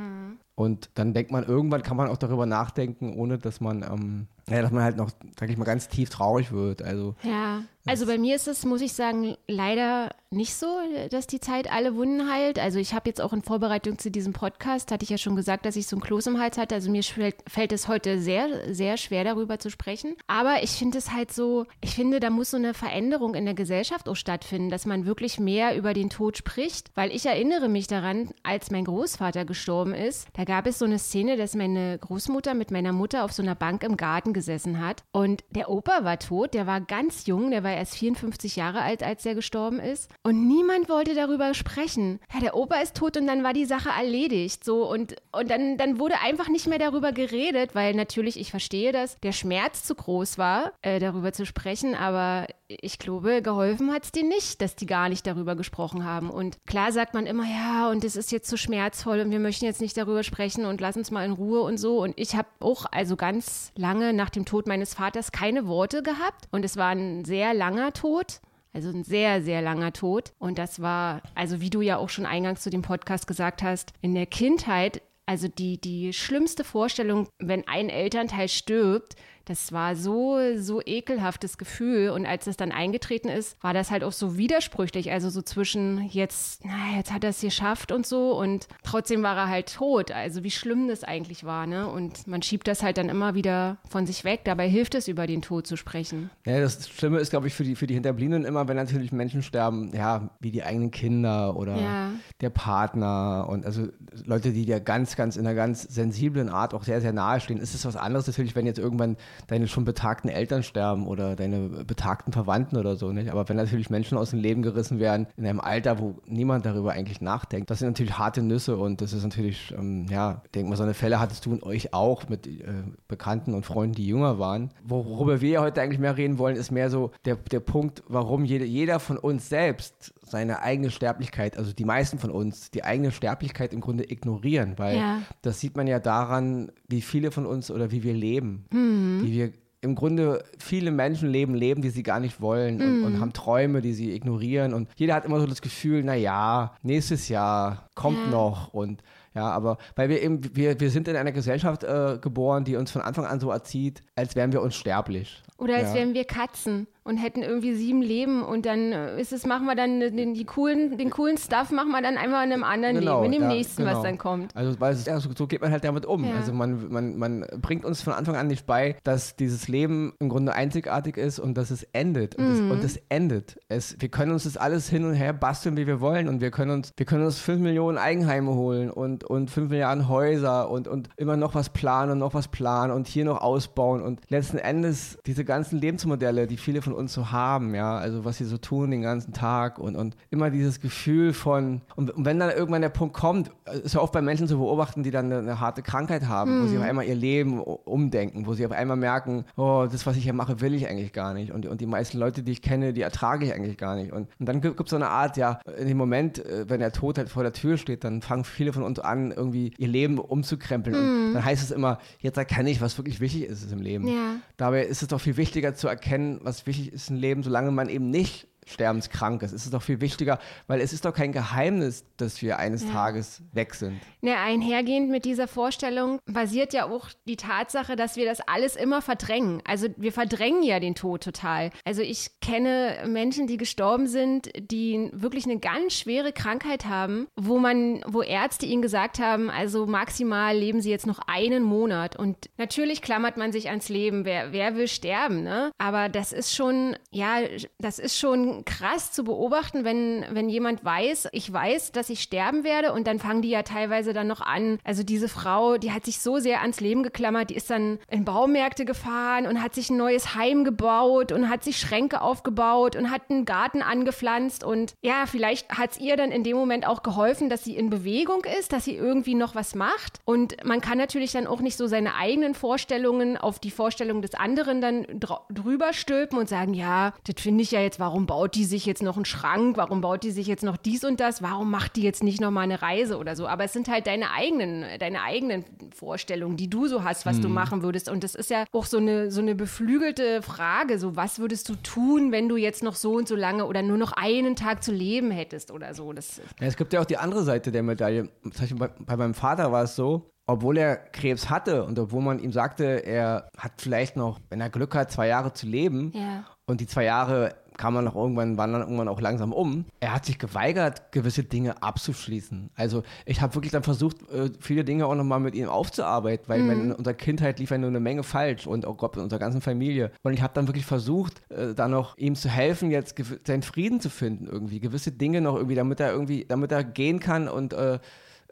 Und 0.56 0.90
dann 0.96 1.13
denkt 1.13 1.31
man, 1.31 1.44
irgendwann 1.44 1.84
kann 1.84 1.97
man 1.97 2.07
auch 2.07 2.18
darüber 2.18 2.46
nachdenken, 2.46 3.13
ohne 3.16 3.38
dass 3.38 3.59
man, 3.59 3.84
ähm, 3.84 4.28
ja, 4.50 4.62
dass 4.62 4.72
man 4.72 4.84
halt 4.84 4.97
noch, 4.97 5.12
sag 5.40 5.50
ich 5.50 5.57
mal, 5.57 5.66
ganz 5.66 5.88
tief 5.88 6.09
traurig 6.09 6.52
wird. 6.52 6.81
Also 6.81 7.16
Ja, 7.24 7.63
also 7.85 8.06
bei 8.06 8.18
mir 8.18 8.35
ist 8.35 8.47
es, 8.47 8.66
muss 8.66 8.81
ich 8.81 8.94
sagen, 8.94 9.35
leider 9.47 10.09
nicht 10.29 10.53
so, 10.53 10.68
dass 11.09 11.28
die 11.28 11.40
Zeit 11.40 11.72
alle 11.72 11.96
Wunden 11.96 12.31
heilt. 12.31 12.59
Also 12.59 12.80
ich 12.80 12.94
habe 12.94 13.09
jetzt 13.09 13.19
auch 13.19 13.34
in 13.34 13.41
Vorbereitung 13.41 13.97
zu 13.97 14.12
diesem 14.12 14.34
Podcast, 14.34 14.91
hatte 14.91 15.03
ich 15.03 15.09
ja 15.09 15.18
schon 15.18 15.35
gesagt, 15.35 15.66
dass 15.66 15.75
ich 15.75 15.88
so 15.88 15.96
einen 15.96 16.03
Kloß 16.03 16.28
im 16.28 16.40
Hals 16.40 16.57
hatte. 16.57 16.75
Also 16.75 16.91
mir 16.91 17.03
fällt, 17.03 17.35
fällt 17.50 17.74
es 17.74 17.88
heute 17.88 18.19
sehr, 18.19 18.74
sehr 18.74 18.97
schwer 18.97 19.24
darüber 19.24 19.59
zu 19.59 19.69
sprechen. 19.69 20.16
Aber 20.28 20.63
ich 20.63 20.72
finde 20.72 21.00
es 21.00 21.12
halt 21.12 21.34
so, 21.34 21.66
ich 21.81 21.96
finde, 21.96 22.19
da 22.19 22.30
muss 22.30 22.51
so 22.51 22.57
eine 22.57 22.74
Veränderung 22.74 23.35
in 23.35 23.46
der 23.46 23.56
Gesellschaft 23.56 24.07
auch 24.07 24.16
stattfinden, 24.16 24.69
dass 24.69 24.85
man 24.85 25.06
wirklich 25.06 25.40
mehr 25.40 25.75
über 25.75 25.94
den 25.94 26.09
Tod 26.09 26.38
spricht. 26.38 26.91
Weil 26.96 27.12
ich 27.12 27.25
erinnere 27.25 27.68
mich 27.68 27.88
daran, 27.88 28.30
als 28.44 28.72
mein 28.72 28.85
Großvater 28.85 29.44
gestorben 29.44 29.94
ist, 29.94 30.28
da 30.34 30.46
gab 30.46 30.68
es 30.68 30.80
so 30.80 30.85
eine 30.85 31.00
Szene, 31.00 31.35
dass 31.35 31.56
meine 31.56 31.97
Großmutter 31.97 32.53
mit 32.53 32.72
meiner 32.72 32.94
Mutter 32.94 33.25
auf 33.25 33.34
so 33.34 33.41
einer 33.41 33.56
Bank 33.56 33.84
im 33.84 33.97
Garten 33.97 34.31
gesessen 34.34 34.86
hat. 34.86 35.03
Und 35.12 35.44
der 35.50 35.69
Opa 35.69 36.03
war 36.03 36.19
tot, 36.19 36.53
der 36.53 36.68
war 36.68 36.81
ganz 36.81 37.25
jung, 37.25 37.52
der 37.52 37.64
war 37.64 37.74
erst 37.74 37.96
54 37.96 38.56
Jahre 38.56 38.81
alt, 38.81 39.03
als 39.03 39.25
er 39.25 39.36
gestorben 39.36 39.80
ist. 39.80 40.09
Und 40.24 40.47
niemand 40.47 40.90
wollte 40.90 41.16
darüber 41.16 41.53
sprechen. 41.53 42.19
Ja, 42.34 42.40
der 42.40 42.56
Opa 42.56 42.78
ist 42.78 42.96
tot 42.96 43.18
und 43.18 43.28
dann 43.28 43.44
war 43.44 43.53
die 43.53 43.66
Sache 43.66 43.90
erledigt. 43.90 44.64
So 44.64 44.90
und, 44.90 45.16
und 45.31 45.50
dann, 45.50 45.78
dann 45.78 46.00
wurde 46.00 46.16
einfach 46.24 46.50
nicht 46.50 46.68
mehr 46.68 46.80
darüber 46.80 47.12
geredet, 47.12 47.75
weil 47.75 47.94
natürlich, 47.94 48.40
ich 48.40 48.52
verstehe 48.52 48.92
das, 48.92 49.19
der 49.22 49.31
Schmerz 49.31 49.84
zu 49.84 49.96
groß 49.96 50.38
war, 50.38 50.74
äh, 50.81 51.00
darüber 51.00 51.34
zu 51.34 51.46
sprechen, 51.46 51.96
aber 51.96 52.48
ich 52.68 53.00
glaube, 53.00 53.42
geholfen 53.42 53.92
hat 53.92 54.06
es 54.06 54.12
denen 54.12 54.30
nicht, 54.30 54.62
dass 54.62 54.75
die 54.75 54.86
gar 54.86 55.09
nicht 55.09 55.28
darüber 55.28 55.56
gesprochen 55.56 56.06
haben. 56.06 56.30
Und 56.30 56.66
klar 56.66 56.92
sagt 56.92 57.13
man 57.13 57.25
immer, 57.25 57.44
ja, 57.44 57.90
und 57.90 58.03
es 58.03 58.16
ist 58.16 58.31
jetzt 58.31 58.50
zu 58.50 58.58
schmerzvoll 58.58 59.19
und 59.19 59.31
wir 59.31 59.40
möchten 59.40 59.66
jetzt 59.66 59.81
nicht 59.81 59.98
darüber 59.98 60.24
sprechen 60.24 60.66
und 60.66 60.81
lass 60.81 60.98
uns 60.98 61.12
mal 61.12 61.25
in 61.25 61.31
Ruhe 61.31 61.62
und 61.62 61.78
so. 61.78 62.02
Und 62.02 62.13
ich 62.18 62.36
habe 62.36 62.48
auch 62.59 62.86
also 62.92 63.16
ganz 63.16 63.72
lange 63.75 64.13
nach 64.22 64.30
dem 64.30 64.46
Tod 64.46 64.68
meines 64.68 64.94
Vaters 64.94 65.32
keine 65.32 65.66
Worte 65.66 66.04
gehabt. 66.04 66.48
Und 66.52 66.64
es 66.64 66.78
war 66.78 66.90
ein 66.90 67.26
sehr 67.26 67.56
langer 67.56 67.92
Tod. 67.92 68.40
Also 68.72 68.90
ein 68.90 69.04
sehr, 69.04 69.42
sehr 69.42 69.64
langer 69.64 69.94
Tod. 69.94 70.32
Und 70.38 70.59
das 70.59 70.80
war, 70.80 71.24
also 71.34 71.59
wie 71.59 71.72
du 71.72 71.82
ja 71.82 71.98
auch 71.98 72.09
schon 72.09 72.28
eingangs 72.28 72.62
zu 72.62 72.70
dem 72.70 72.84
Podcast 72.84 73.26
gesagt 73.26 73.64
hast, 73.64 73.94
in 74.00 74.14
der 74.14 74.28
Kindheit, 74.28 75.02
also 75.26 75.48
die, 75.48 75.81
die 75.81 76.14
schlimmste 76.14 76.64
Vorstellung, 76.64 77.30
wenn 77.40 77.68
ein 77.68 77.90
Elternteil 77.90 78.48
stirbt, 78.48 79.16
das 79.46 79.72
war 79.72 79.96
so, 79.96 80.38
so 80.57 80.81
ekelhaftes 80.85 81.57
Gefühl. 81.57 82.09
Und 82.09 82.25
als 82.25 82.46
das 82.46 82.57
dann 82.57 82.72
eingetreten 82.72 83.27
ist, 83.30 83.62
war 83.63 83.74
das 83.74 83.92
halt 83.92 84.04
auch 84.04 84.12
so 84.12 84.38
widersprüchlich. 84.38 85.12
Also 85.12 85.30
so 85.30 85.42
zwischen 85.42 86.07
jetzt, 86.10 86.62
na, 86.66 86.98
jetzt 86.98 87.12
hat 87.12 87.24
er 87.24 87.31
es 87.31 87.42
geschafft 87.42 87.92
und 87.92 88.06
so. 88.06 88.38
Und 88.39 88.68
trotzdem 88.83 89.24
war 89.24 89.36
er 89.36 89.48
halt 89.50 89.74
tot. 89.74 90.12
Also 90.12 90.44
wie 90.44 90.51
schlimm 90.51 90.88
das 90.88 91.04
eigentlich 91.04 91.44
war, 91.44 91.66
ne? 91.68 91.88
Und 91.89 92.27
man 92.27 92.42
schiebt 92.42 92.68
das 92.68 92.83
halt 92.83 92.98
dann 92.98 93.10
immer 93.10 93.36
wieder 93.36 93.77
von 93.89 94.06
sich 94.06 94.24
weg. 94.24 94.42
Dabei 94.45 94.69
hilft 94.69 94.95
es, 94.95 95.07
über 95.07 95.27
den 95.27 95.42
Tod 95.42 95.68
zu 95.68 95.75
sprechen. 95.75 96.30
Ja, 96.45 96.60
das 96.60 96.88
Schlimme 96.89 97.19
ist, 97.19 97.30
glaube 97.31 97.48
ich, 97.48 97.54
für 97.54 97.63
die, 97.63 97.75
für 97.75 97.88
die 97.88 97.94
Hinterbliebenen 97.95 98.45
immer, 98.45 98.68
wenn 98.68 98.77
natürlich 98.77 99.12
Menschen 99.12 99.42
sterben, 99.44 99.92
ja, 99.95 100.30
wie 100.39 100.51
die 100.51 100.63
eigenen 100.63 100.92
Kinder 100.92 101.56
oder 101.57 101.75
Ja. 101.77 102.12
der 102.42 102.50
Partner 102.50 103.48
und 103.50 103.66
also 103.66 103.88
Leute, 104.25 104.51
die 104.51 104.66
dir 104.66 104.80
ganz, 104.80 105.16
ganz 105.16 105.36
in 105.36 105.45
einer 105.45 105.56
ganz 105.56 105.83
sensiblen 105.83 106.50
Art 106.50 106.74
auch 106.74 106.83
sehr, 106.83 107.01
sehr 107.01 107.13
nahe 107.13 107.39
stehen, 107.39 107.57
ist 107.60 107.74
es 107.75 107.86
was 107.86 107.95
anderes 107.95 108.27
natürlich, 108.27 108.56
wenn 108.56 108.66
jetzt 108.66 108.80
irgendwann 108.80 109.18
deine 109.48 109.68
schon 109.68 109.86
betagten 109.86 110.30
Eltern 110.30 110.63
sterben 110.63 111.07
oder 111.07 111.36
deine 111.36 111.83
betagten 111.86 112.33
Verwandten 112.33 112.78
oder 112.78 112.95
so, 112.95 113.12
nicht? 113.12 113.30
Aber 113.30 113.48
wenn 113.50 113.57
natürlich 113.57 113.89
Menschen 113.89 114.18
aus 114.18 114.31
dem 114.31 114.39
Leben 114.39 114.62
gerissen 114.62 115.00
werden, 115.00 115.28
in 115.38 115.45
einem 115.45 115.60
Alter, 115.60 116.00
wo 116.00 116.16
niemand 116.25 116.66
darüber 116.66 116.92
eigentlich 116.92 117.22
nachdenkt, 117.22 117.69
das 117.69 117.80
sind 117.80 117.89
natürlich 117.89 118.18
harte 118.18 118.42
Nüsse 118.42 118.78
und 118.78 119.01
das 119.01 119.13
ist 119.13 119.24
natürlich, 119.24 119.74
ähm, 119.78 120.06
ja, 120.10 120.42
ich 120.45 120.51
denke 120.51 120.69
mal, 120.69 120.75
so 120.75 120.83
eine 120.83 120.94
Fälle 120.94 121.19
hattest 121.19 121.45
du 121.45 121.51
und 121.51 121.63
euch 121.63 121.94
auch 121.94 122.30
mit 122.30 122.48
äh, 122.48 122.63
Bekannten 123.07 123.54
und 123.54 123.66
Freunden, 123.66 123.95
die 123.95 124.07
jünger 124.07 124.39
waren. 124.39 124.72
Worüber 124.83 125.42
wir 125.42 125.62
heute 125.62 125.81
eigentlich 125.81 126.00
mehr 126.00 126.18
reden 126.18 126.38
wollen, 126.38 126.56
ist 126.56 126.72
mehr 126.72 126.89
so 126.89 127.12
der, 127.25 127.36
der 127.36 127.60
Punkt, 127.60 128.04
warum 128.07 128.45
jede, 128.45 128.66
jeder 128.66 129.00
von 129.00 129.18
uns 129.18 129.50
selbst 129.50 130.13
seine 130.31 130.62
eigene 130.62 130.89
Sterblichkeit, 130.89 131.57
also 131.57 131.74
die 131.74 131.86
meisten 131.86 132.18
von 132.18 132.31
uns, 132.31 132.72
die 132.72 132.83
eigene 132.83 133.12
Sterblichkeit 133.12 133.74
im 133.74 133.81
Grunde 133.81 134.10
ignorieren, 134.10 134.74
weil 134.78 134.98
ja. 134.98 135.22
das 135.42 135.60
sieht 135.60 135.75
man 135.75 135.88
ja 135.88 136.00
daran, 136.00 136.72
wie 136.88 137.01
viele 137.01 137.31
von 137.31 137.45
uns 137.45 137.69
oder 137.69 137.92
wie 137.92 138.04
wir 138.04 138.13
leben, 138.13 138.66
mhm. 138.72 139.22
wie 139.24 139.31
wir 139.33 139.51
im 139.81 139.95
Grunde 139.95 140.44
viele 140.60 140.92
Menschen 140.92 141.30
leben 141.30 141.56
Leben, 141.56 141.81
die 141.81 141.89
sie 141.89 142.04
gar 142.04 142.19
nicht 142.19 142.39
wollen 142.39 142.80
und, 142.80 143.01
mm. 143.01 143.04
und, 143.04 143.19
haben 143.19 143.33
Träume, 143.33 143.81
die 143.81 143.94
sie 143.94 144.13
ignorieren. 144.13 144.75
Und 144.75 144.88
jeder 144.95 145.16
hat 145.16 145.25
immer 145.25 145.39
so 145.39 145.48
das 145.48 145.62
Gefühl, 145.62 146.04
na 146.04 146.13
ja, 146.13 146.75
nächstes 146.83 147.30
Jahr 147.30 147.89
kommt 147.95 148.19
ja. 148.25 148.30
noch. 148.30 148.75
Und 148.75 149.01
ja, 149.33 149.50
aber 149.50 149.80
weil 149.95 150.10
wir 150.10 150.22
eben, 150.22 150.56
wir, 150.56 150.80
wir 150.80 150.92
sind 150.92 151.07
in 151.07 151.16
einer 151.16 151.31
Gesellschaft 151.31 151.83
äh, 151.83 152.19
geboren, 152.22 152.63
die 152.63 152.75
uns 152.75 152.92
von 152.92 153.01
Anfang 153.01 153.25
an 153.25 153.39
so 153.39 153.50
erzieht, 153.50 154.04
als 154.16 154.36
wären 154.36 154.51
wir 154.51 154.62
unsterblich. 154.62 155.42
Oder 155.57 155.75
als 155.78 155.89
ja. 155.89 155.95
wären 155.95 156.13
wir 156.13 156.25
Katzen 156.25 156.88
und 157.03 157.18
hätten 157.18 157.42
irgendwie 157.42 157.74
sieben 157.74 158.01
Leben 158.01 158.44
und 158.44 158.65
dann 158.65 158.92
äh, 158.92 159.19
ist 159.19 159.33
es, 159.33 159.45
machen 159.48 159.65
wir 159.65 159.75
dann 159.75 160.00
den, 160.00 160.36
die 160.36 160.45
coolen, 160.45 160.98
den 160.98 161.09
coolen 161.09 161.38
Stuff 161.38 161.71
machen 161.71 161.89
wir 161.89 162.01
dann 162.01 162.15
einmal 162.15 162.45
in 162.45 162.53
einem 162.53 162.63
anderen 162.63 163.00
genau, 163.00 163.21
Leben, 163.21 163.33
in 163.33 163.39
dem 163.39 163.50
ja, 163.50 163.56
nächsten, 163.56 163.83
genau. 163.83 163.95
was 163.95 164.03
dann 164.03 164.19
kommt. 164.19 164.56
Also 164.56 164.80
weil 164.80 164.94
es, 164.94 165.06
ja, 165.06 165.19
so, 165.19 165.30
so, 165.36 165.48
geht 165.48 165.62
man 165.62 165.71
halt 165.71 165.83
damit 165.83 166.06
um. 166.06 166.24
Ja. 166.24 166.36
Also 166.36 166.53
man, 166.53 166.92
man, 166.92 167.18
man 167.18 167.45
bringt 167.59 167.86
uns 167.86 168.03
von 168.03 168.13
Anfang 168.13 168.36
an 168.36 168.48
nicht 168.48 168.68
bei, 168.68 168.98
dass 169.03 169.36
dieses 169.36 169.68
Leben 169.68 170.13
im 170.19 170.30
Grunde 170.30 170.53
einzigartig 170.53 171.18
ist 171.18 171.39
und 171.39 171.56
dass 171.56 171.71
es 171.71 171.83
endet. 171.92 172.36
Und, 172.36 172.45
mhm. 172.45 172.51
es, 172.51 172.59
und 172.71 172.83
es 172.83 173.01
endet. 173.09 173.59
Es, 173.68 173.95
wir 174.00 174.09
können 174.09 174.31
uns 174.31 174.44
das 174.44 174.57
alles 174.57 174.88
hin 174.88 175.04
und 175.04 175.13
her 175.15 175.33
basteln, 175.33 175.77
wie 175.77 175.88
wir 175.88 176.01
wollen 176.01 176.27
und 176.27 176.39
wir 176.39 176.51
können 176.51 176.71
uns, 176.71 176.94
wir 176.97 177.07
können 177.07 177.25
uns 177.25 177.39
fünf 177.39 177.62
Millionen 177.62 177.97
Eigenheime 177.97 178.54
holen 178.54 178.92
und, 178.92 179.24
und 179.24 179.50
fünf 179.50 179.71
Milliarden 179.71 180.07
Häuser 180.07 180.69
und, 180.69 180.88
und 180.88 181.09
immer 181.18 181.36
noch 181.36 181.56
was 181.56 181.69
planen 181.69 182.12
und 182.12 182.19
noch 182.19 182.36
was 182.36 182.47
planen 182.47 182.94
und 182.94 183.07
hier 183.07 183.25
noch 183.25 183.42
ausbauen 183.42 184.04
und 184.04 184.21
letzten 184.30 184.59
Endes 184.59 185.18
diese 185.25 185.45
ganzen 185.45 185.80
Lebensmodelle, 185.80 186.45
die 186.45 186.57
viele 186.57 186.81
von 186.81 186.91
uns 186.94 187.14
so 187.14 187.32
haben, 187.32 187.76
ja, 187.76 187.98
also 187.98 188.26
was 188.26 188.38
sie 188.38 188.46
so 188.46 188.58
tun 188.58 188.92
den 188.92 189.02
ganzen 189.02 189.34
Tag 189.34 189.80
und, 189.80 189.96
und 189.96 190.16
immer 190.30 190.50
dieses 190.50 190.80
Gefühl 190.80 191.34
von, 191.34 191.82
und, 191.96 192.12
und 192.12 192.26
wenn 192.26 192.40
dann 192.40 192.52
irgendwann 192.52 192.82
der 192.82 192.90
Punkt 192.90 193.16
kommt, 193.16 193.52
ist 193.84 193.96
ja 193.96 194.02
oft 194.02 194.14
bei 194.14 194.22
Menschen 194.22 194.48
zu 194.48 194.58
beobachten, 194.58 195.04
die 195.04 195.12
dann 195.12 195.26
eine, 195.26 195.40
eine 195.40 195.60
harte 195.60 195.82
Krankheit 195.82 196.28
haben, 196.28 196.58
mhm. 196.60 196.64
wo 196.64 196.68
sie 196.68 196.78
auf 196.78 196.84
mhm. 196.84 196.90
einmal 196.90 197.06
ihr 197.06 197.16
Leben 197.16 197.60
umdenken, 197.60 198.46
wo 198.46 198.54
sie 198.54 198.66
auf 198.66 198.72
einmal 198.72 198.98
merken, 198.98 199.46
oh, 199.58 199.88
das, 199.92 200.06
was 200.06 200.18
ich 200.18 200.24
hier 200.24 200.34
mache, 200.34 200.62
will 200.62 200.74
ich 200.74 200.88
eigentlich 200.88 201.14
gar 201.14 201.34
nicht. 201.34 201.52
Und, 201.52 201.66
und 201.66 201.82
die 201.82 201.86
meisten 201.86 202.18
Leute, 202.18 202.44
die 202.44 202.52
ich 202.52 202.62
kenne, 202.62 202.94
die 202.94 203.02
ertrage 203.02 203.46
ich 203.46 203.54
eigentlich 203.54 203.78
gar 203.78 203.96
nicht. 203.96 204.12
Und, 204.12 204.28
und 204.40 204.46
dann 204.46 204.62
gibt 204.62 204.80
es 204.82 204.90
so 204.90 204.96
eine 204.96 205.10
Art, 205.10 205.38
ja, 205.38 205.60
in 205.78 205.88
dem 205.88 205.98
Moment, 205.98 206.44
äh, 206.46 206.70
wenn 206.70 206.80
der 206.80 206.92
Tod 206.92 207.18
halt 207.18 207.30
vor 207.30 207.44
der 207.44 207.54
Tür 207.54 207.78
steht, 207.78 208.04
dann 208.04 208.22
fangen 208.22 208.44
viele 208.44 208.74
von 208.74 208.84
uns 208.84 209.00
an, 209.00 209.32
irgendwie 209.32 209.74
ihr 209.78 209.88
Leben 209.88 210.18
umzukrempeln. 210.18 210.96
Mhm. 210.96 211.28
Und 211.28 211.34
dann 211.36 211.46
heißt 211.46 211.64
es 211.64 211.72
immer, 211.72 212.00
jetzt 212.20 212.38
erkenne 212.38 212.70
ich, 212.70 212.82
was 212.82 212.98
wirklich 212.98 213.20
wichtig 213.20 213.44
ist 213.44 213.72
im 213.72 213.82
Leben. 213.82 214.08
Ja. 214.08 214.36
Dabei 214.58 214.86
ist 214.86 215.02
es 215.02 215.08
doch 215.08 215.22
viel 215.22 215.38
wichtiger 215.38 215.74
zu 215.76 215.88
erkennen, 215.88 216.40
was 216.44 216.66
wichtig 216.68 216.81
ist 216.89 217.10
im 217.10 217.18
Leben, 217.18 217.44
solange 217.44 217.72
man 217.72 217.89
eben 217.89 218.10
nicht 218.10 218.48
sterbenskrank 218.66 219.42
ist. 219.44 219.52
Es 219.52 219.66
ist 219.66 219.74
doch 219.74 219.81
viel 219.81 220.02
wichtiger, 220.02 220.40
weil 220.68 220.81
es 220.81 220.94
ist 220.94 221.06
doch 221.06 221.13
kein 221.13 221.31
Geheimnis, 221.31 222.06
dass 222.18 222.42
wir 222.42 222.60
eines 222.60 222.84
ja. 222.84 222.92
Tages 222.92 223.42
weg 223.54 223.74
sind. 223.74 224.00
Ne, 224.22 224.38
einhergehend 224.38 225.10
mit 225.10 225.25
dieser 225.25 225.48
Vorstellung 225.48 226.19
basiert 226.25 226.74
ja 226.74 226.86
auch 226.86 227.10
die 227.25 227.36
Tatsache, 227.36 227.96
dass 227.96 228.16
wir 228.16 228.25
das 228.25 228.42
alles 228.42 228.75
immer 228.75 229.02
verdrängen. 229.02 229.62
Also 229.66 229.88
wir 229.98 230.12
verdrängen 230.12 230.63
ja 230.63 230.80
den 230.80 230.96
Tod 230.96 231.24
total. 231.24 231.72
Also 231.86 232.02
ich 232.02 232.40
kenne 232.40 233.04
Menschen, 233.08 233.48
die 233.48 233.58
gestorben 233.58 234.08
sind, 234.08 234.52
die 234.56 235.10
wirklich 235.14 235.46
eine 235.46 235.60
ganz 235.60 235.94
schwere 235.94 236.31
Krankheit 236.31 236.86
haben, 236.86 237.28
wo 237.36 237.57
man, 237.57 238.04
wo 238.07 238.22
Ärzte 238.22 238.66
ihnen 238.66 238.81
gesagt 238.81 239.19
haben, 239.19 239.50
also 239.50 239.88
maximal 239.88 240.56
leben 240.56 240.81
sie 240.81 240.92
jetzt 240.92 241.07
noch 241.07 241.19
einen 241.28 241.64
Monat. 241.64 242.16
Und 242.16 242.50
natürlich 242.57 243.02
klammert 243.02 243.38
man 243.38 243.52
sich 243.52 243.69
ans 243.69 243.90
Leben. 243.90 244.25
Wer, 244.25 244.52
wer 244.52 244.75
will 244.75 244.88
sterben, 244.88 245.44
ne? 245.44 245.72
Aber 245.78 246.10
das 246.10 246.31
ist 246.31 246.56
schon, 246.56 246.96
ja, 247.12 247.40
das 247.80 247.98
ist 247.98 248.19
schon 248.19 248.50
krass 248.65 249.12
zu 249.12 249.24
beobachten, 249.24 249.83
wenn, 249.83 250.25
wenn 250.31 250.50
jemand 250.50 250.83
weiß, 250.83 251.30
ich 251.31 251.51
weiß, 251.51 251.92
dass 251.92 252.09
ich 252.09 252.21
sterben 252.21 252.63
werde 252.63 252.94
und 252.94 253.07
dann 253.07 253.19
fangen 253.19 253.42
die 253.42 253.50
ja 253.50 253.63
teilweise 253.63 254.13
dann 254.13 254.27
noch 254.27 254.42
an. 254.42 254.80
Also 254.83 255.03
diese 255.03 255.27
Frau, 255.27 255.77
die 255.77 255.92
hat 255.92 256.06
sich 256.06 256.19
so 256.19 256.39
sehr 256.39 256.62
ans 256.62 256.80
Leben 256.80 257.03
geklammert, 257.03 257.50
die 257.50 257.56
ist 257.56 257.69
dann 257.69 258.00
in 258.09 258.25
Baumärkte 258.25 258.86
gefahren 258.86 259.48
und 259.48 259.62
hat 259.62 259.74
sich 259.74 259.89
ein 259.89 259.98
neues 259.98 260.36
Heim 260.36 260.63
gebaut 260.63 261.31
und 261.31 261.50
hat 261.50 261.63
sich 261.63 261.77
Schränke 261.77 262.21
aufgebaut 262.21 262.95
und 262.95 263.12
hat 263.12 263.24
einen 263.30 263.45
Garten 263.45 263.81
angepflanzt 263.81 264.63
und 264.63 264.94
ja, 265.01 265.25
vielleicht 265.25 265.69
hat 265.69 265.92
es 265.92 266.00
ihr 266.00 266.18
dann 266.18 266.31
in 266.31 266.44
dem 266.44 266.57
Moment 266.57 266.88
auch 266.88 267.04
geholfen, 267.04 267.50
dass 267.50 267.63
sie 267.63 267.75
in 267.75 267.89
Bewegung 267.89 268.44
ist, 268.59 268.74
dass 268.74 268.86
sie 268.86 268.95
irgendwie 268.95 269.36
noch 269.36 269.56
was 269.56 269.75
macht 269.75 270.19
und 270.25 270.63
man 270.65 270.81
kann 270.81 270.97
natürlich 270.97 271.31
dann 271.31 271.47
auch 271.47 271.62
nicht 271.62 271.77
so 271.77 271.88
seine 271.88 272.15
eigenen 272.15 272.54
Vorstellungen 272.54 273.38
auf 273.38 273.59
die 273.59 273.71
Vorstellung 273.71 274.21
des 274.21 274.36
anderen 274.36 274.81
dann 274.81 275.06
drüber 275.50 275.94
stülpen 275.94 276.38
und 276.38 276.50
sagen, 276.50 276.74
ja, 276.74 277.13
das 277.25 277.42
finde 277.42 277.63
ich 277.63 277.71
ja 277.71 277.81
jetzt, 277.81 278.00
warum 278.00 278.25
baut 278.25 278.41
baut 278.42 278.56
die 278.56 278.66
sich 278.66 278.88
jetzt 278.88 279.04
noch 279.04 279.18
einen 279.18 279.26
Schrank? 279.26 279.78
Warum 279.78 280.02
baut 280.02 280.24
die 280.24 280.32
sich 280.32 280.48
jetzt 280.48 280.64
noch 280.64 280.76
dies 280.76 281.04
und 281.04 281.20
das? 281.20 281.44
Warum 281.44 281.70
macht 281.70 281.96
die 281.96 282.02
jetzt 282.02 282.24
nicht 282.24 282.42
noch 282.42 282.50
mal 282.50 282.62
eine 282.62 282.82
Reise 282.82 283.20
oder 283.20 283.36
so? 283.36 283.48
Aber 283.48 283.66
es 283.66 283.74
sind 283.74 283.88
halt 283.88 284.08
deine 284.08 284.32
eigenen, 284.32 284.84
deine 284.98 285.22
eigenen 285.22 285.64
Vorstellungen, 285.94 286.58
die 286.58 286.68
du 286.68 286.88
so 286.88 287.04
hast, 287.04 287.28
was 287.28 287.38
mhm. 287.38 287.42
du 287.44 287.50
machen 287.50 287.84
würdest. 287.84 288.10
Und 288.10 288.24
das 288.24 288.34
ist 288.34 288.50
ja 288.50 288.66
auch 288.72 288.86
so 288.86 288.98
eine, 288.98 289.30
so 289.30 289.42
eine 289.42 289.54
beflügelte 289.54 290.42
Frage. 290.42 290.98
So, 290.98 291.16
was 291.16 291.38
würdest 291.38 291.70
du 291.70 291.76
tun, 291.76 292.32
wenn 292.32 292.50
du 292.50 292.58
jetzt 292.58 292.82
noch 292.82 292.96
so 292.96 293.14
und 293.14 293.28
so 293.28 293.36
lange 293.36 293.68
oder 293.68 293.84
nur 293.84 294.00
noch 294.00 294.14
einen 294.14 294.56
Tag 294.56 294.84
zu 294.84 294.92
leben 294.92 295.30
hättest 295.30 295.70
oder 295.70 295.94
so? 295.94 296.12
Das 296.12 296.42
ja, 296.60 296.66
es 296.66 296.78
gibt 296.78 296.94
ja 296.94 297.02
auch 297.02 297.06
die 297.06 297.18
andere 297.18 297.44
Seite 297.44 297.72
der 297.72 297.84
Medaille. 297.84 298.28
Bei, 298.76 298.88
bei 298.88 299.18
meinem 299.18 299.36
Vater 299.36 299.72
war 299.72 299.84
es 299.84 299.96
so, 299.96 300.32
obwohl 300.48 300.78
er 300.78 300.96
Krebs 300.96 301.50
hatte 301.50 301.84
und 301.84 302.00
obwohl 302.00 302.24
man 302.24 302.40
ihm 302.40 302.52
sagte, 302.52 303.06
er 303.06 303.50
hat 303.56 303.74
vielleicht 303.78 304.18
noch, 304.18 304.40
wenn 304.50 304.62
er 304.62 304.72
Glück 304.72 304.96
hat, 304.96 305.12
zwei 305.12 305.28
Jahre 305.28 305.54
zu 305.54 305.68
leben. 305.68 306.12
Ja. 306.16 306.44
Und 306.66 306.82
die 306.82 306.88
zwei 306.88 307.04
Jahre 307.04 307.56
kam 307.81 307.95
man 307.95 308.06
noch 308.06 308.16
irgendwann, 308.16 308.60
waren 308.60 308.74
dann 308.74 308.83
irgendwann 308.83 309.07
auch 309.07 309.19
langsam 309.19 309.54
um. 309.54 309.86
Er 310.01 310.13
hat 310.13 310.24
sich 310.24 310.38
geweigert, 310.38 311.12
gewisse 311.12 311.44
Dinge 311.44 311.81
abzuschließen. 311.81 312.69
Also 312.75 313.01
ich 313.25 313.42
habe 313.42 313.56
wirklich 313.56 313.72
dann 313.72 313.81
versucht, 313.81 314.18
äh, 314.30 314.51
viele 314.60 314.83
Dinge 314.83 315.07
auch 315.07 315.16
nochmal 315.16 315.39
mit 315.39 315.56
ihm 315.56 315.68
aufzuarbeiten, 315.68 316.48
weil 316.48 316.60
mhm. 316.60 316.69
in 316.69 316.92
unserer 316.92 317.16
Kindheit 317.16 317.57
lief 317.57 317.72
ja 317.72 317.80
nur 317.80 317.89
eine 317.89 318.00
Menge 318.00 318.22
falsch 318.22 318.68
und 318.68 318.86
auch 318.86 318.98
Gott 318.98 319.16
in 319.16 319.24
unserer 319.24 319.39
ganzen 319.39 319.62
Familie. 319.62 320.12
Und 320.22 320.33
ich 320.33 320.44
habe 320.44 320.54
dann 320.54 320.68
wirklich 320.68 320.86
versucht, 320.86 321.42
äh, 321.50 321.74
da 321.74 321.88
noch 321.88 322.16
ihm 322.19 322.36
zu 322.36 322.50
helfen, 322.50 322.92
jetzt 322.92 323.16
seinen 323.48 323.63
Frieden 323.63 324.00
zu 324.00 324.12
finden 324.12 324.45
irgendwie, 324.45 324.80
gewisse 324.80 325.12
Dinge 325.12 325.42
noch 325.42 325.56
irgendwie, 325.56 325.74
damit 325.75 326.00
er 326.01 326.12
irgendwie, 326.12 326.45
damit 326.48 326.72
er 326.72 326.83
gehen 326.83 327.19
kann 327.19 327.48
und 327.48 327.74
äh, 327.74 327.98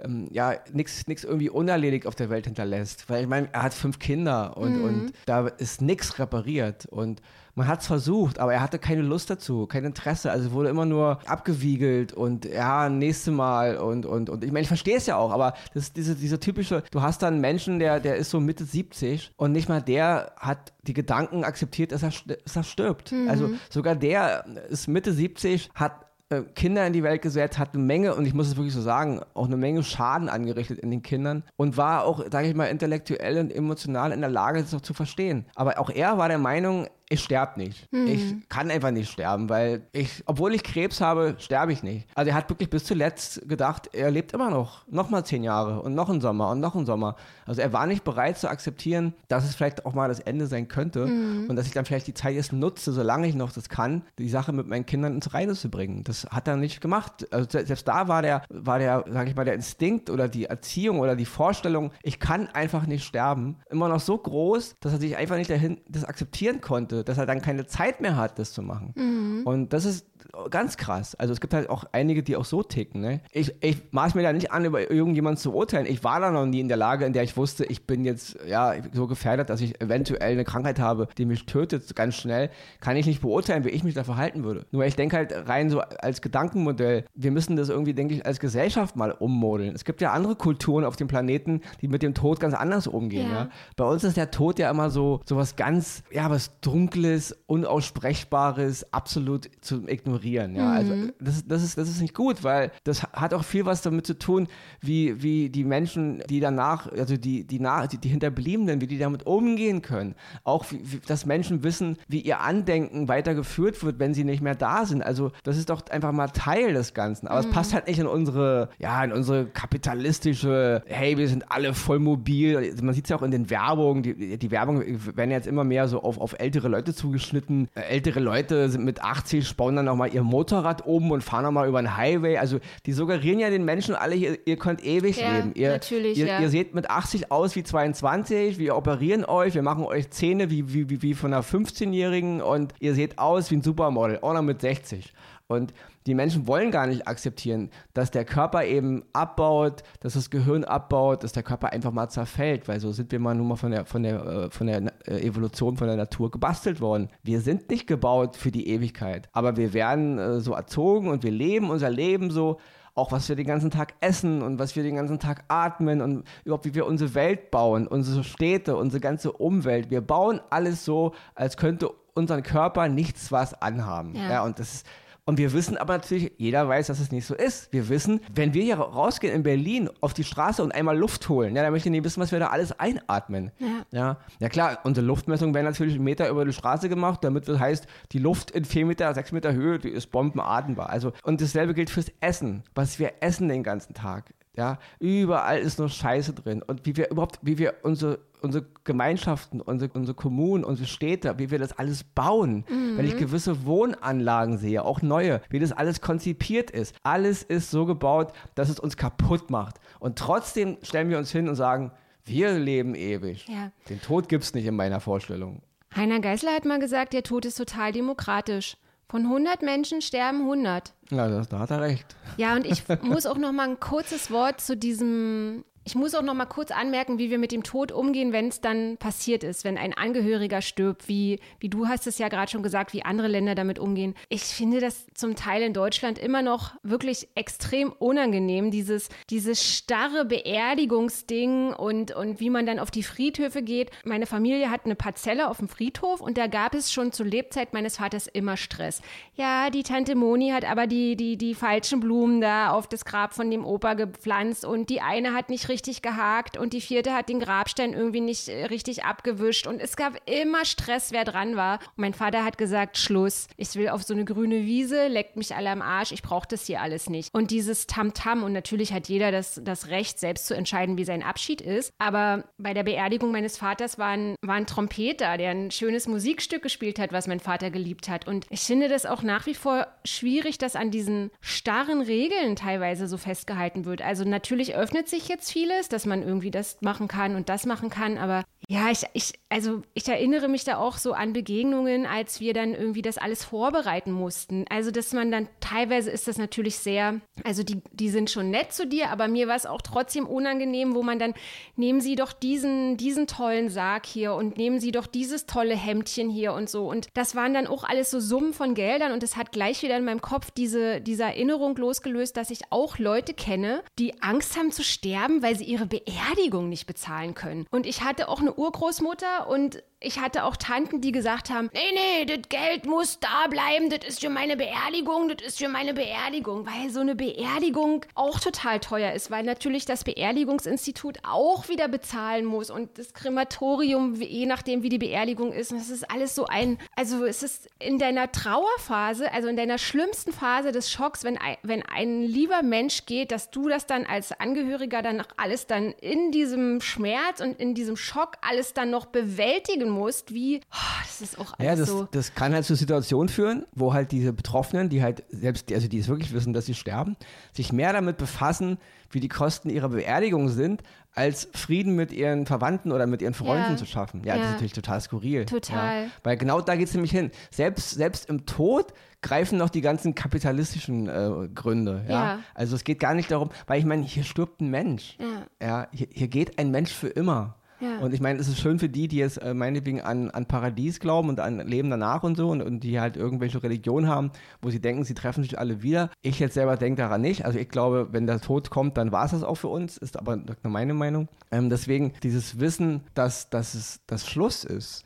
ähm, 0.03 0.27
ja, 0.31 0.55
nichts 0.73 1.03
irgendwie 1.23 1.51
unerledigt 1.51 2.07
auf 2.07 2.15
der 2.15 2.31
Welt 2.31 2.45
hinterlässt. 2.45 3.07
Weil 3.11 3.21
ich 3.21 3.29
meine, 3.29 3.49
er 3.53 3.61
hat 3.61 3.75
fünf 3.75 3.99
Kinder 3.99 4.57
und, 4.57 4.77
mhm. 4.77 4.83
und 4.83 5.13
da 5.27 5.47
ist 5.47 5.83
nichts 5.83 6.17
repariert. 6.17 6.87
Und 6.87 7.21
man 7.55 7.67
hat 7.67 7.81
es 7.81 7.87
versucht, 7.87 8.39
aber 8.39 8.53
er 8.53 8.61
hatte 8.61 8.79
keine 8.79 9.01
Lust 9.01 9.29
dazu, 9.29 9.67
kein 9.67 9.85
Interesse. 9.85 10.31
Also 10.31 10.51
wurde 10.51 10.69
immer 10.69 10.85
nur 10.85 11.19
abgewiegelt 11.25 12.13
und 12.13 12.45
ja, 12.45 12.89
nächste 12.89 13.31
Mal 13.31 13.77
und, 13.77 14.05
und, 14.05 14.29
und 14.29 14.43
ich 14.43 14.51
meine, 14.51 14.61
ich 14.61 14.67
verstehe 14.67 14.97
es 14.97 15.05
ja 15.05 15.17
auch, 15.17 15.31
aber 15.31 15.53
das 15.73 15.83
ist 15.83 15.97
diese, 15.97 16.15
diese 16.15 16.39
typische, 16.39 16.83
du 16.91 17.01
hast 17.01 17.21
dann 17.21 17.35
einen 17.35 17.41
Menschen, 17.41 17.79
der, 17.79 17.99
der 17.99 18.15
ist 18.15 18.29
so 18.29 18.39
Mitte 18.39 18.65
70 18.65 19.33
und 19.37 19.51
nicht 19.51 19.69
mal 19.69 19.81
der 19.81 20.33
hat 20.37 20.73
die 20.83 20.93
Gedanken 20.93 21.43
akzeptiert, 21.43 21.91
dass 21.91 22.03
er, 22.03 22.11
dass 22.25 22.55
er 22.55 22.63
stirbt. 22.63 23.11
Mhm. 23.11 23.29
Also 23.29 23.49
sogar 23.69 23.95
der 23.95 24.45
ist 24.69 24.87
Mitte 24.87 25.13
70, 25.13 25.69
hat 25.75 26.05
äh, 26.31 26.43
Kinder 26.53 26.85
in 26.85 26.93
die 26.93 27.01
Welt 27.01 27.23
gesetzt, 27.23 27.57
hat 27.57 27.73
eine 27.73 27.83
Menge, 27.83 28.13
und 28.13 28.25
ich 28.27 28.35
muss 28.35 28.47
es 28.47 28.55
wirklich 28.55 28.73
so 28.73 28.81
sagen, 28.81 29.21
auch 29.33 29.47
eine 29.47 29.57
Menge 29.57 29.81
Schaden 29.81 30.29
angerichtet 30.29 30.77
in 30.77 30.91
den 30.91 31.01
Kindern 31.01 31.43
und 31.55 31.75
war 31.75 32.05
auch, 32.05 32.23
sage 32.31 32.47
ich 32.47 32.55
mal, 32.55 32.65
intellektuell 32.65 33.39
und 33.39 33.51
emotional 33.51 34.11
in 34.11 34.21
der 34.21 34.29
Lage, 34.29 34.61
das 34.61 34.73
auch 34.75 34.81
zu 34.81 34.93
verstehen. 34.93 35.45
Aber 35.55 35.79
auch 35.79 35.89
er 35.89 36.19
war 36.19 36.27
der 36.27 36.37
Meinung, 36.37 36.87
ich 37.11 37.23
sterbe 37.23 37.59
nicht. 37.59 37.91
Mhm. 37.91 38.07
Ich 38.07 38.49
kann 38.49 38.69
einfach 38.69 38.91
nicht 38.91 39.11
sterben, 39.11 39.49
weil 39.49 39.81
ich, 39.93 40.23
obwohl 40.27 40.53
ich 40.53 40.63
Krebs 40.63 41.01
habe, 41.01 41.35
sterbe 41.39 41.73
ich 41.73 41.81
nicht. 41.81 42.07
Also 42.13 42.29
er 42.29 42.35
hat 42.35 42.47
wirklich 42.49 42.69
bis 42.69 42.85
zuletzt 42.85 43.49
gedacht, 43.49 43.89
er 43.93 44.11
lebt 44.11 44.31
immer 44.33 44.51
noch. 44.51 44.87
Nochmal 44.87 45.25
zehn 45.25 45.43
Jahre 45.43 45.81
und 45.81 45.95
noch 45.95 46.09
ein 46.09 46.21
Sommer 46.21 46.51
und 46.51 46.59
noch 46.59 46.75
ein 46.75 46.85
Sommer. 46.85 47.15
Also 47.47 47.61
er 47.61 47.73
war 47.73 47.87
nicht 47.87 48.03
bereit 48.03 48.37
zu 48.37 48.47
akzeptieren, 48.47 49.15
dass 49.27 49.43
es 49.43 49.55
vielleicht 49.55 49.87
auch 49.87 49.95
mal 49.95 50.07
das 50.07 50.19
Ende 50.19 50.45
sein 50.45 50.67
könnte 50.67 51.07
mhm. 51.07 51.47
und 51.49 51.55
dass 51.55 51.65
ich 51.65 51.73
dann 51.73 51.85
vielleicht 51.85 52.05
die 52.05 52.13
Zeit 52.13 52.35
jetzt 52.35 52.53
nutze, 52.53 52.91
solange 52.91 53.27
ich 53.27 53.33
noch 53.33 53.51
das 53.51 53.69
kann, 53.69 54.03
die 54.19 54.29
Sache 54.29 54.53
mit 54.53 54.67
meinen 54.67 54.85
Kindern 54.85 55.15
ins 55.15 55.33
Reine 55.33 55.55
zu 55.55 55.71
bringen. 55.71 56.03
Das 56.03 56.25
hat 56.25 56.47
er 56.47 56.57
nicht 56.57 56.79
gemacht. 56.79 57.27
Also 57.33 57.47
selbst 57.49 57.87
da 57.87 58.07
war 58.07 58.21
der, 58.21 58.43
war 58.49 58.77
der, 58.77 59.03
sag 59.09 59.27
ich 59.27 59.35
mal, 59.35 59.45
der 59.45 59.55
Instinkt 59.55 60.11
oder 60.11 60.27
die 60.27 60.45
Erziehung 60.45 60.99
oder 60.99 61.15
die 61.15 61.25
Vorstellung, 61.25 61.91
ich 62.03 62.19
kann 62.19 62.47
einfach 62.47 62.85
nicht 62.85 63.03
sterben, 63.03 63.57
immer 63.71 63.89
noch 63.89 63.99
so 63.99 64.15
groß, 64.15 64.75
dass 64.79 64.93
er 64.93 64.99
sich 64.99 65.17
einfach 65.17 65.37
nicht 65.37 65.49
dahin 65.49 65.81
das 65.87 66.05
akzeptieren 66.05 66.61
konnte, 66.61 66.98
dass 67.03 67.17
er 67.17 67.25
dann 67.25 67.41
keine 67.41 67.67
Zeit 67.67 68.01
mehr 68.01 68.15
hat, 68.15 68.39
das 68.39 68.53
zu 68.53 68.61
machen. 68.61 68.93
Mhm. 68.95 69.41
Und 69.45 69.73
das 69.73 69.85
ist 69.85 70.05
ganz 70.49 70.77
krass. 70.77 71.15
Also 71.15 71.33
es 71.33 71.41
gibt 71.41 71.53
halt 71.53 71.69
auch 71.69 71.85
einige, 71.91 72.23
die 72.23 72.35
auch 72.35 72.45
so 72.45 72.63
ticken. 72.63 73.01
Ne? 73.01 73.21
Ich, 73.31 73.53
ich 73.61 73.77
maß 73.91 74.15
mir 74.15 74.23
da 74.23 74.33
nicht 74.33 74.51
an, 74.51 74.65
über 74.65 74.89
irgendjemanden 74.89 75.41
zu 75.41 75.53
urteilen. 75.53 75.85
Ich 75.85 76.03
war 76.03 76.19
da 76.19 76.31
noch 76.31 76.45
nie 76.45 76.59
in 76.59 76.67
der 76.67 76.77
Lage, 76.77 77.05
in 77.05 77.13
der 77.13 77.23
ich 77.23 77.37
wusste, 77.37 77.65
ich 77.65 77.85
bin 77.85 78.05
jetzt 78.05 78.37
ja 78.47 78.73
so 78.93 79.07
gefährdet, 79.07 79.49
dass 79.49 79.61
ich 79.61 79.81
eventuell 79.81 80.33
eine 80.33 80.43
Krankheit 80.43 80.79
habe, 80.79 81.07
die 81.17 81.25
mich 81.25 81.45
tötet 81.45 81.95
ganz 81.95 82.15
schnell. 82.15 82.49
Kann 82.79 82.95
ich 82.97 83.05
nicht 83.05 83.21
beurteilen, 83.21 83.63
wie 83.63 83.69
ich 83.69 83.83
mich 83.83 83.93
da 83.93 84.03
verhalten 84.03 84.43
würde. 84.43 84.65
Nur 84.71 84.85
ich 84.85 84.95
denke 84.95 85.17
halt 85.17 85.33
rein 85.47 85.69
so 85.69 85.79
als 85.79 86.21
Gedankenmodell, 86.21 87.05
wir 87.15 87.31
müssen 87.31 87.55
das 87.55 87.69
irgendwie, 87.69 87.93
denke 87.93 88.13
ich, 88.13 88.25
als 88.25 88.39
Gesellschaft 88.39 88.95
mal 88.95 89.11
ummodeln. 89.11 89.73
Es 89.73 89.85
gibt 89.85 90.01
ja 90.01 90.11
andere 90.11 90.35
Kulturen 90.35 90.83
auf 90.83 90.95
dem 90.95 91.07
Planeten, 91.07 91.61
die 91.81 91.87
mit 91.87 92.03
dem 92.03 92.13
Tod 92.13 92.39
ganz 92.39 92.53
anders 92.53 92.87
umgehen. 92.87 93.27
Ja. 93.29 93.43
ja? 93.43 93.49
Bei 93.75 93.85
uns 93.85 94.03
ist 94.03 94.17
der 94.17 94.31
Tod 94.31 94.59
ja 94.59 94.69
immer 94.69 94.89
so, 94.89 95.21
so 95.25 95.37
was 95.37 95.55
ganz, 95.55 96.03
ja, 96.11 96.29
was 96.29 96.59
Dunkles, 96.61 97.35
Unaussprechbares, 97.47 98.93
absolut 98.93 99.49
zu 99.61 99.87
ignorieren. 99.87 100.08
Ja? 100.55 100.71
Also 100.71 100.93
mhm. 100.93 100.99
Also 100.99 101.13
das, 101.19 101.47
das, 101.47 101.63
ist, 101.63 101.77
das 101.77 101.89
ist 101.89 102.01
nicht 102.01 102.13
gut, 102.13 102.43
weil 102.43 102.71
das 102.83 103.03
hat 103.03 103.33
auch 103.33 103.43
viel 103.43 103.65
was 103.65 103.81
damit 103.81 104.05
zu 104.05 104.17
tun, 104.17 104.47
wie, 104.81 105.21
wie 105.21 105.49
die 105.49 105.63
Menschen, 105.63 106.21
die 106.29 106.39
danach, 106.39 106.91
also 106.91 107.17
die, 107.17 107.45
die, 107.45 107.59
nach, 107.59 107.87
die, 107.87 107.97
die 107.97 108.09
Hinterbliebenen, 108.09 108.81
wie 108.81 108.87
die 108.87 108.97
damit 108.97 109.25
umgehen 109.25 109.81
können. 109.81 110.15
Auch, 110.43 110.65
wie, 110.71 110.79
wie, 110.83 110.99
dass 110.99 111.25
Menschen 111.25 111.63
wissen, 111.63 111.97
wie 112.07 112.21
ihr 112.21 112.39
Andenken 112.41 113.07
weitergeführt 113.07 113.83
wird, 113.83 113.99
wenn 113.99 114.13
sie 114.13 114.23
nicht 114.23 114.41
mehr 114.41 114.55
da 114.55 114.85
sind. 114.85 115.01
Also 115.01 115.31
das 115.43 115.57
ist 115.57 115.69
doch 115.69 115.85
einfach 115.89 116.11
mal 116.11 116.27
Teil 116.27 116.73
des 116.73 116.93
Ganzen. 116.93 117.27
Aber 117.27 117.41
mhm. 117.41 117.47
es 117.47 117.53
passt 117.53 117.73
halt 117.73 117.87
nicht 117.87 117.99
in 117.99 118.07
unsere, 118.07 118.69
ja, 118.79 119.03
in 119.03 119.11
unsere 119.11 119.45
kapitalistische, 119.45 120.83
hey, 120.85 121.17
wir 121.17 121.27
sind 121.27 121.51
alle 121.51 121.73
voll 121.73 121.99
mobil. 121.99 122.73
Man 122.81 122.93
sieht 122.93 123.05
es 123.05 123.09
ja 123.09 123.17
auch 123.17 123.23
in 123.23 123.31
den 123.31 123.49
Werbungen, 123.49 124.03
die, 124.03 124.37
die 124.37 124.51
Werbung 124.51 124.83
werden 125.15 125.31
jetzt 125.31 125.47
immer 125.47 125.63
mehr 125.63 125.87
so 125.87 126.01
auf, 126.01 126.19
auf 126.19 126.35
ältere 126.39 126.67
Leute 126.67 126.93
zugeschnitten. 126.93 127.69
Äh, 127.75 127.81
ältere 127.81 128.19
Leute 128.19 128.69
sind 128.69 128.83
mit 128.85 129.03
80, 129.03 129.47
spauen 129.47 129.75
dann 129.75 129.87
nochmal 129.99 130.15
ihr 130.15 130.23
Motorrad 130.23 130.85
um 130.85 131.11
und 131.11 131.21
fahren 131.21 131.43
nochmal 131.43 131.67
über 131.67 131.81
den 131.81 131.97
Highway. 131.97 132.37
Also 132.37 132.59
die 132.85 132.93
suggerieren 132.93 133.39
ja 133.39 133.49
den 133.49 133.65
Menschen 133.65 133.95
alle, 133.95 134.15
ihr, 134.15 134.37
ihr 134.45 134.57
könnt 134.57 134.83
ewig 134.83 135.17
ja, 135.17 135.35
leben. 135.35 135.51
Ihr, 135.55 135.71
natürlich, 135.71 136.17
ihr, 136.17 136.27
ja. 136.27 136.39
ihr 136.39 136.49
seht 136.49 136.73
mit 136.73 136.89
80 136.89 137.31
aus 137.31 137.55
wie 137.55 137.63
22, 137.63 138.57
wir 138.57 138.77
operieren 138.77 139.25
euch, 139.25 139.55
wir 139.55 139.61
machen 139.61 139.83
euch 139.83 140.09
Zähne 140.09 140.49
wie, 140.49 140.73
wie, 140.73 140.89
wie, 140.89 141.01
wie 141.01 141.13
von 141.13 141.33
einer 141.33 141.43
15-Jährigen 141.43 142.41
und 142.41 142.73
ihr 142.79 142.95
seht 142.95 143.19
aus 143.19 143.51
wie 143.51 143.57
ein 143.57 143.61
Supermodel, 143.61 144.19
auch 144.21 144.33
noch 144.33 144.41
mit 144.41 144.61
60. 144.61 145.13
Und 145.51 145.73
die 146.05 146.13
Menschen 146.13 146.45
wollen 146.45 146.69
gar 146.69 146.85
nicht 146.85 147.07
akzeptieren, 147.07 147.71
dass 147.95 148.11
der 148.11 148.23
Körper 148.23 148.65
eben 148.65 149.03
abbaut, 149.13 149.81
dass 149.99 150.13
das 150.13 150.29
Gehirn 150.29 150.63
abbaut, 150.63 151.23
dass 151.23 151.31
der 151.31 151.41
Körper 151.41 151.73
einfach 151.73 151.91
mal 151.91 152.07
zerfällt, 152.07 152.67
weil 152.67 152.79
so 152.79 152.91
sind 152.91 153.11
wir 153.11 153.17
mal 153.17 153.33
nun 153.33 153.47
mal 153.47 153.55
von 153.55 153.71
der, 153.71 153.85
von 153.85 154.03
der, 154.03 154.25
äh, 154.25 154.49
von 154.51 154.67
der 154.67 154.93
äh, 155.07 155.25
Evolution, 155.25 155.75
von 155.75 155.87
der 155.87 155.97
Natur 155.97 156.29
gebastelt 156.29 156.81
worden. 156.81 157.09
Wir 157.23 157.41
sind 157.41 157.67
nicht 157.71 157.87
gebaut 157.87 158.35
für 158.35 158.51
die 158.51 158.69
Ewigkeit, 158.69 159.27
aber 159.33 159.57
wir 159.57 159.73
werden 159.73 160.19
äh, 160.19 160.39
so 160.39 160.53
erzogen 160.53 161.07
und 161.07 161.23
wir 161.23 161.31
leben 161.31 161.71
unser 161.71 161.89
Leben 161.89 162.29
so, 162.29 162.59
auch 162.93 163.11
was 163.11 163.27
wir 163.27 163.35
den 163.35 163.47
ganzen 163.47 163.71
Tag 163.71 163.95
essen 164.01 164.43
und 164.43 164.59
was 164.59 164.75
wir 164.75 164.83
den 164.83 164.97
ganzen 164.97 165.17
Tag 165.17 165.45
atmen 165.47 166.01
und 166.01 166.25
überhaupt 166.43 166.65
wie 166.65 166.75
wir 166.75 166.85
unsere 166.85 167.15
Welt 167.15 167.49
bauen, 167.49 167.87
unsere 167.87 168.23
Städte, 168.23 168.75
unsere 168.75 169.01
ganze 169.01 169.31
Umwelt. 169.31 169.89
Wir 169.89 170.01
bauen 170.01 170.41
alles 170.51 170.85
so, 170.85 171.13
als 171.33 171.57
könnte 171.57 171.89
unseren 172.13 172.43
Körper 172.43 172.87
nichts 172.87 173.31
was 173.31 173.59
anhaben. 173.59 174.13
Ja, 174.13 174.29
ja 174.29 174.43
und 174.43 174.59
das 174.59 174.75
ist 174.75 174.87
und 175.29 175.37
wir 175.37 175.53
wissen 175.53 175.77
aber 175.77 175.93
natürlich, 175.93 176.31
jeder 176.39 176.67
weiß, 176.67 176.87
dass 176.87 176.99
es 176.99 177.11
nicht 177.11 177.27
so 177.27 177.35
ist. 177.35 177.71
Wir 177.71 177.87
wissen, 177.87 178.19
wenn 178.33 178.55
wir 178.55 178.63
hier 178.63 178.79
rausgehen 178.79 179.31
in 179.31 179.43
Berlin 179.43 179.87
auf 180.01 180.15
die 180.15 180.23
Straße 180.23 180.63
und 180.63 180.71
einmal 180.71 180.97
Luft 180.97 181.29
holen, 181.29 181.55
ja, 181.55 181.61
dann 181.61 181.71
möchte 181.71 181.87
ich 181.87 181.91
nicht 181.91 182.03
wissen, 182.03 182.19
was 182.19 182.31
wir 182.31 182.39
da 182.39 182.47
alles 182.47 182.71
einatmen. 182.79 183.51
Ja. 183.59 183.67
Ja, 183.91 184.17
ja 184.39 184.49
klar, 184.49 184.79
unsere 184.85 185.05
Luftmessungen 185.05 185.53
werden 185.53 185.67
natürlich 185.67 185.93
einen 185.93 186.03
Meter 186.03 186.27
über 186.29 186.45
die 186.45 186.51
Straße 186.51 186.89
gemacht, 186.89 187.23
damit 187.23 187.47
das 187.47 187.59
heißt, 187.59 187.85
die 188.11 188.17
Luft 188.17 188.49
in 188.49 188.65
4 188.65 188.87
Meter, 188.87 189.13
6 189.13 189.31
Meter 189.31 189.53
Höhe, 189.53 189.77
die 189.77 189.89
ist 189.89 190.07
bombenatmbar. 190.07 190.89
Also, 190.89 191.13
und 191.21 191.39
dasselbe 191.39 191.75
gilt 191.75 191.91
fürs 191.91 192.11
Essen, 192.21 192.63
was 192.73 192.97
wir 192.97 193.13
essen 193.19 193.49
den 193.49 193.61
ganzen 193.61 193.93
Tag. 193.93 194.33
Ja, 194.59 194.77
überall 194.99 195.59
ist 195.59 195.79
nur 195.79 195.87
Scheiße 195.87 196.33
drin. 196.33 196.61
Und 196.61 196.85
wie 196.85 196.97
wir 196.97 197.09
überhaupt, 197.09 197.39
wie 197.41 197.57
wir 197.57 197.75
unsere 197.83 198.19
unsere 198.41 198.65
Gemeinschaften, 198.83 199.61
unsere, 199.61 199.91
unsere 199.93 200.15
Kommunen, 200.15 200.63
unsere 200.63 200.87
Städte, 200.87 201.37
wie 201.39 201.51
wir 201.51 201.59
das 201.59 201.77
alles 201.77 202.03
bauen. 202.03 202.65
Mhm. 202.69 202.97
Wenn 202.97 203.05
ich 203.05 203.17
gewisse 203.17 203.65
Wohnanlagen 203.65 204.57
sehe, 204.57 204.83
auch 204.83 205.01
neue, 205.01 205.41
wie 205.49 205.59
das 205.59 205.71
alles 205.71 206.01
konzipiert 206.01 206.71
ist. 206.71 206.95
Alles 207.03 207.43
ist 207.43 207.71
so 207.71 207.85
gebaut, 207.85 208.33
dass 208.55 208.69
es 208.69 208.79
uns 208.79 208.97
kaputt 208.97 209.49
macht. 209.49 209.75
Und 209.99 210.17
trotzdem 210.17 210.77
stellen 210.81 211.09
wir 211.09 211.17
uns 211.17 211.31
hin 211.31 211.49
und 211.49 211.55
sagen, 211.55 211.91
wir 212.25 212.53
leben 212.53 212.95
ewig. 212.95 213.47
Ja. 213.47 213.71
Den 213.89 214.01
Tod 214.01 214.29
gibt 214.29 214.43
es 214.43 214.53
nicht 214.53 214.65
in 214.65 214.75
meiner 214.75 214.99
Vorstellung. 214.99 215.61
Heiner 215.95 216.19
Geißler 216.19 216.53
hat 216.53 216.65
mal 216.65 216.79
gesagt, 216.79 217.13
der 217.13 217.23
Tod 217.23 217.45
ist 217.45 217.55
total 217.55 217.91
demokratisch. 217.91 218.77
Von 219.09 219.23
100 219.23 219.63
Menschen 219.63 220.01
sterben 220.01 220.41
100. 220.41 220.93
Ja, 221.09 221.27
das, 221.27 221.49
da 221.49 221.59
hat 221.59 221.71
er 221.71 221.81
recht. 221.81 222.15
Ja, 222.37 222.55
und 222.55 222.65
ich 222.65 222.83
muss 223.01 223.25
auch 223.25 223.37
noch 223.37 223.51
mal 223.51 223.67
ein 223.67 223.79
kurzes 223.79 224.29
Wort 224.29 224.61
zu 224.61 224.77
diesem 224.77 225.65
ich 225.89 225.95
muss 225.95 226.13
auch 226.13 226.21
noch 226.21 226.35
mal 226.35 226.45
kurz 226.45 226.69
anmerken, 226.69 227.17
wie 227.17 227.31
wir 227.31 227.39
mit 227.39 227.51
dem 227.51 227.63
Tod 227.63 227.91
umgehen, 227.91 228.31
wenn 228.31 228.49
es 228.49 228.61
dann 228.61 228.97
passiert 228.97 229.43
ist, 229.43 229.63
wenn 229.63 229.75
ein 229.75 229.95
Angehöriger 229.95 230.61
stirbt, 230.61 231.07
wie, 231.07 231.39
wie 231.59 231.67
du 231.67 231.87
hast 231.87 232.05
es 232.05 232.19
ja 232.19 232.27
gerade 232.27 232.51
schon 232.51 232.61
gesagt, 232.61 232.93
wie 232.93 233.01
andere 233.01 233.27
Länder 233.27 233.55
damit 233.55 233.79
umgehen. 233.79 234.13
Ich 234.29 234.43
finde 234.43 234.81
das 234.81 235.07
zum 235.15 235.35
Teil 235.35 235.63
in 235.63 235.73
Deutschland 235.73 236.19
immer 236.19 236.43
noch 236.43 236.75
wirklich 236.83 237.27
extrem 237.33 237.91
unangenehm, 237.91 238.69
dieses, 238.69 239.09
dieses 239.31 239.65
starre 239.65 240.25
Beerdigungsding 240.25 241.73
und, 241.73 242.11
und 242.11 242.39
wie 242.39 242.51
man 242.51 242.67
dann 242.67 242.77
auf 242.77 242.91
die 242.91 243.01
Friedhöfe 243.01 243.63
geht. 243.63 243.89
Meine 244.05 244.27
Familie 244.27 244.69
hat 244.69 244.85
eine 244.85 244.93
Parzelle 244.93 245.49
auf 245.49 245.57
dem 245.57 245.69
Friedhof 245.69 246.21
und 246.21 246.37
da 246.37 246.45
gab 246.45 246.75
es 246.75 246.93
schon 246.93 247.11
zur 247.11 247.25
Lebzeit 247.25 247.73
meines 247.73 247.97
Vaters 247.97 248.27
immer 248.27 248.57
Stress. 248.57 249.01
Ja, 249.33 249.71
die 249.71 249.81
Tante 249.81 250.13
Moni 250.13 250.51
hat 250.51 250.65
aber 250.65 250.85
die, 250.85 251.15
die, 251.15 251.35
die 251.35 251.55
falschen 251.55 251.99
Blumen 251.99 252.41
da 252.41 252.69
auf 252.69 252.87
das 252.87 253.05
Grab 253.05 253.33
von 253.33 253.49
dem 253.49 253.65
Opa 253.65 253.95
gepflanzt 253.95 254.65
und 254.65 254.91
die 254.91 255.01
eine 255.01 255.33
hat 255.33 255.49
nicht 255.49 255.67
richtig 255.67 255.78
richtig 255.79 256.01
gehakt 256.01 256.57
und 256.57 256.73
die 256.73 256.81
vierte 256.81 257.13
hat 257.13 257.29
den 257.29 257.39
Grabstein 257.39 257.93
irgendwie 257.93 258.19
nicht 258.19 258.49
äh, 258.49 258.65
richtig 258.65 259.05
abgewischt 259.05 259.65
und 259.65 259.79
es 259.79 259.95
gab 259.95 260.17
immer 260.29 260.65
Stress, 260.65 261.13
wer 261.13 261.23
dran 261.23 261.55
war. 261.55 261.75
Und 261.75 261.97
mein 261.97 262.13
Vater 262.13 262.43
hat 262.43 262.57
gesagt, 262.57 262.97
Schluss, 262.97 263.47
ich 263.55 263.73
will 263.75 263.87
auf 263.87 264.03
so 264.03 264.13
eine 264.13 264.25
grüne 264.25 264.65
Wiese, 264.65 265.07
leckt 265.07 265.37
mich 265.37 265.55
alle 265.55 265.69
am 265.69 265.81
Arsch, 265.81 266.11
ich 266.11 266.21
brauche 266.21 266.47
das 266.49 266.65
hier 266.65 266.81
alles 266.81 267.09
nicht. 267.09 267.33
Und 267.33 267.51
dieses 267.51 267.87
Tamtam 267.87 268.39
-Tam, 268.39 268.43
und 268.43 268.51
natürlich 268.51 268.91
hat 268.91 269.07
jeder 269.07 269.31
das, 269.31 269.61
das 269.63 269.87
Recht, 269.87 270.19
selbst 270.19 270.47
zu 270.47 270.53
entscheiden, 270.53 270.97
wie 270.97 271.05
sein 271.05 271.23
Abschied 271.23 271.61
ist, 271.61 271.93
aber 271.97 272.43
bei 272.57 272.73
der 272.73 272.83
Beerdigung 272.83 273.31
meines 273.31 273.57
Vaters 273.57 273.97
war 273.97 274.09
ein, 274.09 274.35
war 274.41 274.55
ein 274.55 274.67
Trompeter, 274.67 275.37
der 275.37 275.51
ein 275.51 275.71
schönes 275.71 276.07
Musikstück 276.07 276.61
gespielt 276.61 276.99
hat, 276.99 277.13
was 277.13 277.27
mein 277.27 277.39
Vater 277.39 277.71
geliebt 277.71 278.09
hat. 278.09 278.27
Und 278.27 278.47
ich 278.49 278.61
finde 278.61 278.89
das 278.89 279.05
auch 279.05 279.23
nach 279.23 279.45
wie 279.45 279.53
vor 279.53 279.87
schwierig, 280.03 280.57
dass 280.57 280.75
an 280.75 280.91
diesen 280.91 281.31
starren 281.39 282.01
Regeln 282.01 282.57
teilweise 282.57 283.07
so 283.07 283.15
festgehalten 283.15 283.85
wird. 283.85 284.01
Also 284.01 284.25
natürlich 284.25 284.75
öffnet 284.75 285.07
sich 285.07 285.29
jetzt 285.29 285.51
viel 285.51 285.58
vieles, 285.59 285.89
dass 285.89 286.05
man 286.05 286.23
irgendwie 286.23 286.51
das 286.51 286.77
machen 286.79 287.09
kann 287.09 287.35
und 287.35 287.49
das 287.49 287.65
machen 287.65 287.89
kann, 287.89 288.17
aber 288.17 288.45
ja, 288.71 288.91
ich, 288.91 289.03
ich, 289.13 289.33
also 289.49 289.81
ich 289.95 290.07
erinnere 290.07 290.47
mich 290.47 290.63
da 290.63 290.77
auch 290.77 290.97
so 290.97 291.13
an 291.13 291.33
Begegnungen, 291.33 292.05
als 292.05 292.39
wir 292.39 292.53
dann 292.53 292.75
irgendwie 292.75 293.01
das 293.01 293.17
alles 293.17 293.43
vorbereiten 293.43 294.11
mussten. 294.11 294.65
Also, 294.69 294.91
dass 294.91 295.11
man 295.11 295.31
dann 295.31 295.49
teilweise 295.59 296.11
ist 296.11 296.27
das 296.27 296.37
natürlich 296.37 296.77
sehr, 296.77 297.19
also 297.43 297.63
die, 297.63 297.81
die 297.93 298.09
sind 298.09 298.29
schon 298.29 298.51
nett 298.51 298.71
zu 298.71 298.85
dir, 298.85 299.09
aber 299.09 299.27
mir 299.27 299.47
war 299.47 299.55
es 299.55 299.65
auch 299.65 299.81
trotzdem 299.81 300.27
unangenehm, 300.27 300.93
wo 300.93 301.01
man 301.01 301.17
dann, 301.17 301.33
nehmen 301.77 301.99
Sie 301.99 302.15
doch 302.15 302.31
diesen, 302.31 302.95
diesen 302.95 303.25
tollen 303.25 303.69
Sarg 303.69 304.05
hier 304.05 304.35
und 304.35 304.57
nehmen 304.57 304.79
Sie 304.79 304.91
doch 304.91 305.07
dieses 305.07 305.47
tolle 305.47 305.75
Hemdchen 305.75 306.29
hier 306.29 306.53
und 306.53 306.69
so. 306.69 306.87
Und 306.87 307.07
das 307.15 307.33
waren 307.33 307.55
dann 307.55 307.65
auch 307.65 307.83
alles 307.83 308.11
so 308.11 308.19
Summen 308.19 308.53
von 308.53 308.75
Geldern 308.75 309.13
und 309.13 309.23
es 309.23 309.35
hat 309.35 309.51
gleich 309.51 309.81
wieder 309.81 309.97
in 309.97 310.05
meinem 310.05 310.21
Kopf 310.21 310.51
diese, 310.51 311.01
diese 311.01 311.23
Erinnerung 311.23 311.75
losgelöst, 311.75 312.37
dass 312.37 312.51
ich 312.51 312.61
auch 312.69 312.99
Leute 312.99 313.33
kenne, 313.33 313.81
die 313.97 314.21
Angst 314.21 314.55
haben 314.57 314.71
zu 314.71 314.83
sterben, 314.83 315.41
weil 315.49 315.55
sie 315.55 315.63
ihre 315.63 315.87
Beerdigung 315.87 316.69
nicht 316.69 316.85
bezahlen 316.85 317.33
können. 317.33 317.65
Und 317.71 317.87
ich 317.87 318.03
hatte 318.03 318.29
auch 318.29 318.39
eine 318.39 318.53
Urgroßmutter 318.53 319.47
und 319.47 319.81
ich 320.01 320.19
hatte 320.19 320.45
auch 320.45 320.55
Tanten, 320.55 321.01
die 321.01 321.11
gesagt 321.11 321.49
haben, 321.49 321.69
nee, 321.73 321.79
nee, 321.93 322.25
das 322.25 322.47
Geld 322.47 322.85
muss 322.85 323.19
da 323.19 323.47
bleiben, 323.49 323.89
das 323.89 324.07
ist 324.07 324.21
für 324.21 324.29
meine 324.29 324.55
Beerdigung, 324.55 325.27
das 325.27 325.45
ist 325.45 325.57
für 325.57 325.67
meine 325.67 325.93
Beerdigung, 325.93 326.65
weil 326.65 326.89
so 326.89 327.01
eine 327.01 327.15
Beerdigung 327.15 328.05
auch 328.15 328.39
total 328.39 328.79
teuer 328.79 329.11
ist, 329.11 329.29
weil 329.29 329.43
natürlich 329.43 329.85
das 329.85 330.05
Beerdigungsinstitut 330.05 331.17
auch 331.23 331.67
wieder 331.67 331.89
bezahlen 331.89 332.45
muss 332.45 332.69
und 332.69 332.97
das 332.97 333.13
Krematorium, 333.13 334.15
je 334.15 334.45
nachdem 334.45 334.83
wie 334.83 334.89
die 334.89 334.99
Beerdigung 334.99 335.51
ist, 335.51 335.73
das 335.73 335.89
ist 335.89 336.09
alles 336.09 336.33
so 336.33 336.45
ein, 336.45 336.77
also 336.95 337.25
es 337.25 337.43
ist 337.43 337.67
in 337.79 337.99
deiner 337.99 338.31
Trauerphase, 338.31 339.33
also 339.33 339.49
in 339.49 339.57
deiner 339.57 339.77
schlimmsten 339.77 340.31
Phase 340.31 340.71
des 340.71 340.89
Schocks, 340.89 341.25
wenn 341.25 341.37
ein, 341.37 341.57
wenn 341.63 341.83
ein 341.83 342.21
lieber 342.21 342.63
Mensch 342.63 343.05
geht, 343.05 343.31
dass 343.31 343.51
du 343.51 343.67
das 343.67 343.85
dann 343.85 344.05
als 344.05 344.31
Angehöriger 344.31 345.01
dann 345.01 345.23
alles 345.39 345.67
dann 345.67 345.91
in 346.01 346.31
diesem 346.31 346.81
Schmerz 346.81 347.41
und 347.41 347.59
in 347.59 347.73
diesem 347.73 347.95
Schock 347.95 348.37
alles 348.41 348.73
dann 348.73 348.89
noch 348.89 349.05
bewältigen 349.05 349.89
musst, 349.89 350.33
wie, 350.33 350.61
oh, 350.71 351.01
das 351.03 351.21
ist 351.21 351.39
auch 351.39 351.53
alles 351.57 351.65
ja, 351.65 351.75
das, 351.75 351.89
so. 351.89 352.07
das 352.11 352.35
kann 352.35 352.53
halt 352.53 352.65
zu 352.65 352.75
Situationen 352.75 353.29
führen, 353.29 353.65
wo 353.73 353.93
halt 353.93 354.11
diese 354.11 354.33
Betroffenen, 354.33 354.89
die 354.89 355.01
halt 355.01 355.23
selbst, 355.29 355.71
also 355.71 355.87
die 355.87 355.99
es 355.99 356.07
wirklich 356.07 356.33
wissen, 356.33 356.53
dass 356.53 356.65
sie 356.65 356.73
sterben, 356.73 357.15
sich 357.53 357.71
mehr 357.71 357.93
damit 357.93 358.17
befassen, 358.17 358.77
wie 359.11 359.19
die 359.19 359.29
Kosten 359.29 359.69
ihrer 359.69 359.89
Beerdigung 359.89 360.49
sind, 360.49 360.83
als 361.19 361.49
Frieden 361.53 361.95
mit 361.97 362.13
ihren 362.13 362.45
Verwandten 362.45 362.93
oder 362.93 363.05
mit 363.05 363.21
ihren 363.21 363.33
Freunden 363.33 363.71
Ja. 363.71 363.75
zu 363.77 363.85
schaffen. 363.85 364.21
Ja, 364.23 364.35
das 364.35 364.37
Ja. 364.37 364.45
ist 364.45 364.51
natürlich 364.53 364.73
total 364.73 365.01
skurril. 365.01 365.45
Total. 365.45 366.03
Ja. 366.05 366.09
Weil 366.23 366.37
genau 366.37 366.61
da 366.61 366.77
geht 366.77 366.87
es 366.87 366.93
nämlich 366.93 367.11
hin. 367.11 367.29
Selbst, 367.51 367.91
selbst 367.91 368.29
im 368.29 368.45
Tod 368.45 368.93
greifen 369.21 369.57
noch 369.57 369.69
die 369.69 369.81
ganzen 369.81 370.15
kapitalistischen 370.15 371.09
äh, 371.09 371.49
Gründe. 371.53 372.05
Ja? 372.07 372.39
Also 372.55 372.77
es 372.77 372.85
geht 372.85 372.99
gar 373.01 373.13
nicht 373.13 373.29
darum, 373.31 373.49
weil 373.67 373.79
ich 373.79 373.85
meine, 373.85 374.03
hier 374.03 374.23
stirbt 374.23 374.61
ein 374.61 374.69
Mensch. 374.69 375.17
Ja. 375.19 375.67
Ja, 375.67 375.87
hier, 375.91 376.07
hier 376.13 376.27
geht 376.29 376.57
ein 376.57 376.71
Mensch 376.71 376.93
für 376.93 377.09
immer. 377.09 377.55
Ja. 377.79 377.99
Und 377.99 378.13
ich 378.13 378.19
meine, 378.19 378.39
es 378.39 378.47
ist 378.47 378.59
schön 378.59 378.79
für 378.79 378.89
die, 378.89 379.07
die 379.07 379.17
jetzt 379.17 379.37
äh, 379.37 379.53
meinetwegen 379.53 380.01
an, 380.01 380.29
an 380.31 380.45
Paradies 380.45 380.99
glauben 380.99 381.29
und 381.29 381.39
an 381.39 381.59
Leben 381.67 381.89
danach 381.89 382.23
und 382.23 382.35
so 382.35 382.49
und, 382.49 382.61
und 382.61 382.81
die 382.81 382.99
halt 382.99 383.17
irgendwelche 383.17 383.61
Religionen 383.61 384.07
haben, 384.07 384.31
wo 384.61 384.69
sie 384.69 384.79
denken, 384.79 385.03
sie 385.03 385.13
treffen 385.13 385.43
sich 385.43 385.57
alle 385.57 385.81
wieder. 385.81 386.09
Ich 386.21 386.39
jetzt 386.39 386.53
selber 386.53 386.77
denke 386.77 387.01
daran 387.01 387.21
nicht. 387.21 387.45
Also 387.45 387.59
ich 387.59 387.69
glaube, 387.69 388.09
wenn 388.11 388.27
der 388.27 388.41
Tod 388.41 388.69
kommt, 388.69 388.97
dann 388.97 389.11
war 389.11 389.25
es 389.25 389.31
das 389.31 389.43
auch 389.43 389.55
für 389.55 389.69
uns, 389.69 389.97
ist 389.97 390.17
aber 390.17 390.37
nur 390.37 390.55
meine 390.63 390.93
Meinung. 390.93 391.27
Ähm, 391.51 391.69
deswegen 391.69 392.13
dieses 392.23 392.59
Wissen, 392.59 393.01
dass, 393.13 393.49
dass 393.49 393.73
es 393.73 394.01
das 394.07 394.27
Schluss 394.27 394.63
ist. 394.63 395.03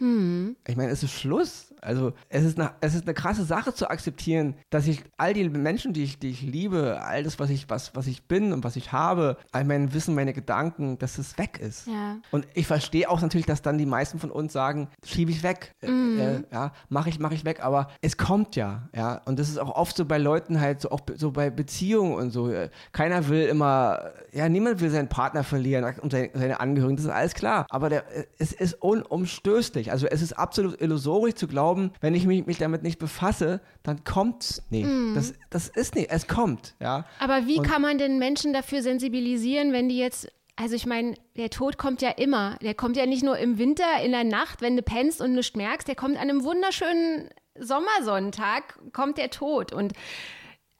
Ich 0.68 0.76
meine, 0.76 0.92
es 0.92 1.04
ist 1.04 1.12
Schluss. 1.14 1.73
Also 1.84 2.14
es 2.30 2.44
ist, 2.44 2.60
eine, 2.60 2.72
es 2.82 2.96
ist 2.96 3.04
eine 3.04 3.14
krasse 3.14 3.44
Sache 3.44 3.74
zu 3.74 3.90
akzeptieren, 3.90 4.56
dass 4.70 4.88
ich 4.88 5.04
all 5.18 5.34
die 5.34 5.48
Menschen, 5.50 5.94
die 5.94 6.04
ich, 6.04 6.20
die 6.20 6.30
ich 6.30 6.42
liebe, 6.42 7.02
all 7.04 7.24
das, 7.24 7.40
was 7.40 7.50
ich, 7.50 7.70
was, 7.70 7.96
was 7.96 8.08
ich 8.08 8.24
bin 8.28 8.54
und 8.54 8.64
was 8.64 8.76
ich 8.76 8.92
habe, 8.92 9.38
all 9.52 9.66
mein 9.66 9.94
Wissen, 9.94 10.16
meine 10.16 10.34
Gedanken, 10.34 10.98
dass 11.00 11.18
es 11.18 11.38
weg 11.38 11.60
ist. 11.60 11.88
Ja. 11.88 12.18
Und 12.32 12.48
ich 12.54 12.68
verstehe 12.68 13.10
auch 13.10 13.22
natürlich, 13.22 13.46
dass 13.46 13.62
dann 13.62 13.78
die 13.78 13.86
meisten 13.86 14.20
von 14.20 14.32
uns 14.32 14.54
sagen, 14.54 14.88
schiebe 15.06 15.32
ich 15.32 15.44
weg, 15.44 15.74
äh, 15.82 15.88
äh, 15.88 16.44
ja, 16.52 16.72
mache 16.90 17.10
ich, 17.10 17.20
mache 17.20 17.34
ich 17.34 17.46
weg, 17.46 17.64
aber 17.64 17.90
es 18.02 18.18
kommt 18.18 18.56
ja, 18.56 18.90
ja. 18.96 19.22
Und 19.26 19.40
das 19.40 19.50
ist 19.50 19.58
auch 19.58 19.76
oft 19.76 19.96
so 19.96 20.06
bei 20.06 20.18
Leuten 20.18 20.60
halt, 20.60 20.82
so 20.82 20.92
auch 20.92 21.02
so 21.16 21.32
bei 21.32 21.50
Beziehungen 21.50 22.16
und 22.16 22.32
so. 22.32 22.50
äh, 22.50 22.70
Keiner 22.92 23.28
will 23.28 23.46
immer, 23.48 24.12
ja, 24.32 24.48
niemand 24.50 24.82
will 24.82 24.90
seinen 24.90 25.10
Partner 25.10 25.44
verlieren 25.44 25.84
und 26.02 26.12
seine, 26.12 26.30
seine 26.34 26.60
Angehörigen, 26.60 26.98
das 26.98 27.06
ist 27.06 27.12
alles 27.12 27.34
klar. 27.34 27.66
Aber 27.70 27.90
der, 27.90 28.06
äh, 28.16 28.26
es 28.38 28.52
ist 28.54 28.76
unumstößlich. 28.82 29.92
Also 29.92 30.08
es 30.08 30.22
ist 30.22 30.34
absolut 30.34 30.80
illusorisch 30.82 31.36
zu 31.36 31.48
glauben, 31.48 31.73
wenn 32.02 32.14
ich 32.16 32.26
mich, 32.26 32.46
mich 32.46 32.58
damit 32.58 32.84
nicht 32.84 33.00
befasse, 33.00 33.62
dann 33.84 34.04
kommt's 34.04 34.62
nicht. 34.70 34.88
Das, 35.16 35.34
das 35.50 35.68
ist 35.70 35.96
nicht, 35.96 36.10
es 36.12 36.28
kommt, 36.28 36.76
ja. 36.80 37.06
Aber 37.20 37.48
wie 37.48 37.60
Und- 37.60 37.68
kann 37.68 37.82
man 37.82 37.98
denn 37.98 38.20
Menschen 38.20 38.54
dafür 38.54 38.82
sensibilisieren, 38.82 39.72
wenn 39.74 39.90
die 39.90 39.98
jetzt, 39.98 40.32
also 40.56 40.76
ich 40.76 40.86
meine, 40.86 41.16
der 41.38 41.50
Tod 41.50 41.78
kommt 41.78 42.02
ja 42.02 42.10
immer. 42.12 42.58
Der 42.62 42.74
kommt 42.76 42.96
ja 42.98 43.06
nicht 43.06 43.24
nur 43.24 43.38
im 43.38 43.58
Winter, 43.58 43.86
in 44.04 44.12
der 44.12 44.24
Nacht, 44.24 44.62
wenn 44.62 44.76
du 44.76 44.82
pennst 44.84 45.22
und 45.22 45.34
nichts 45.34 45.56
merkst, 45.56 45.88
der 45.88 45.96
kommt 45.96 46.16
an 46.16 46.22
einem 46.30 46.44
wunderschönen 46.44 47.30
Sommersonntag, 47.60 48.80
kommt 48.94 49.18
der 49.18 49.30
Tod. 49.30 49.74
Und 49.74 49.94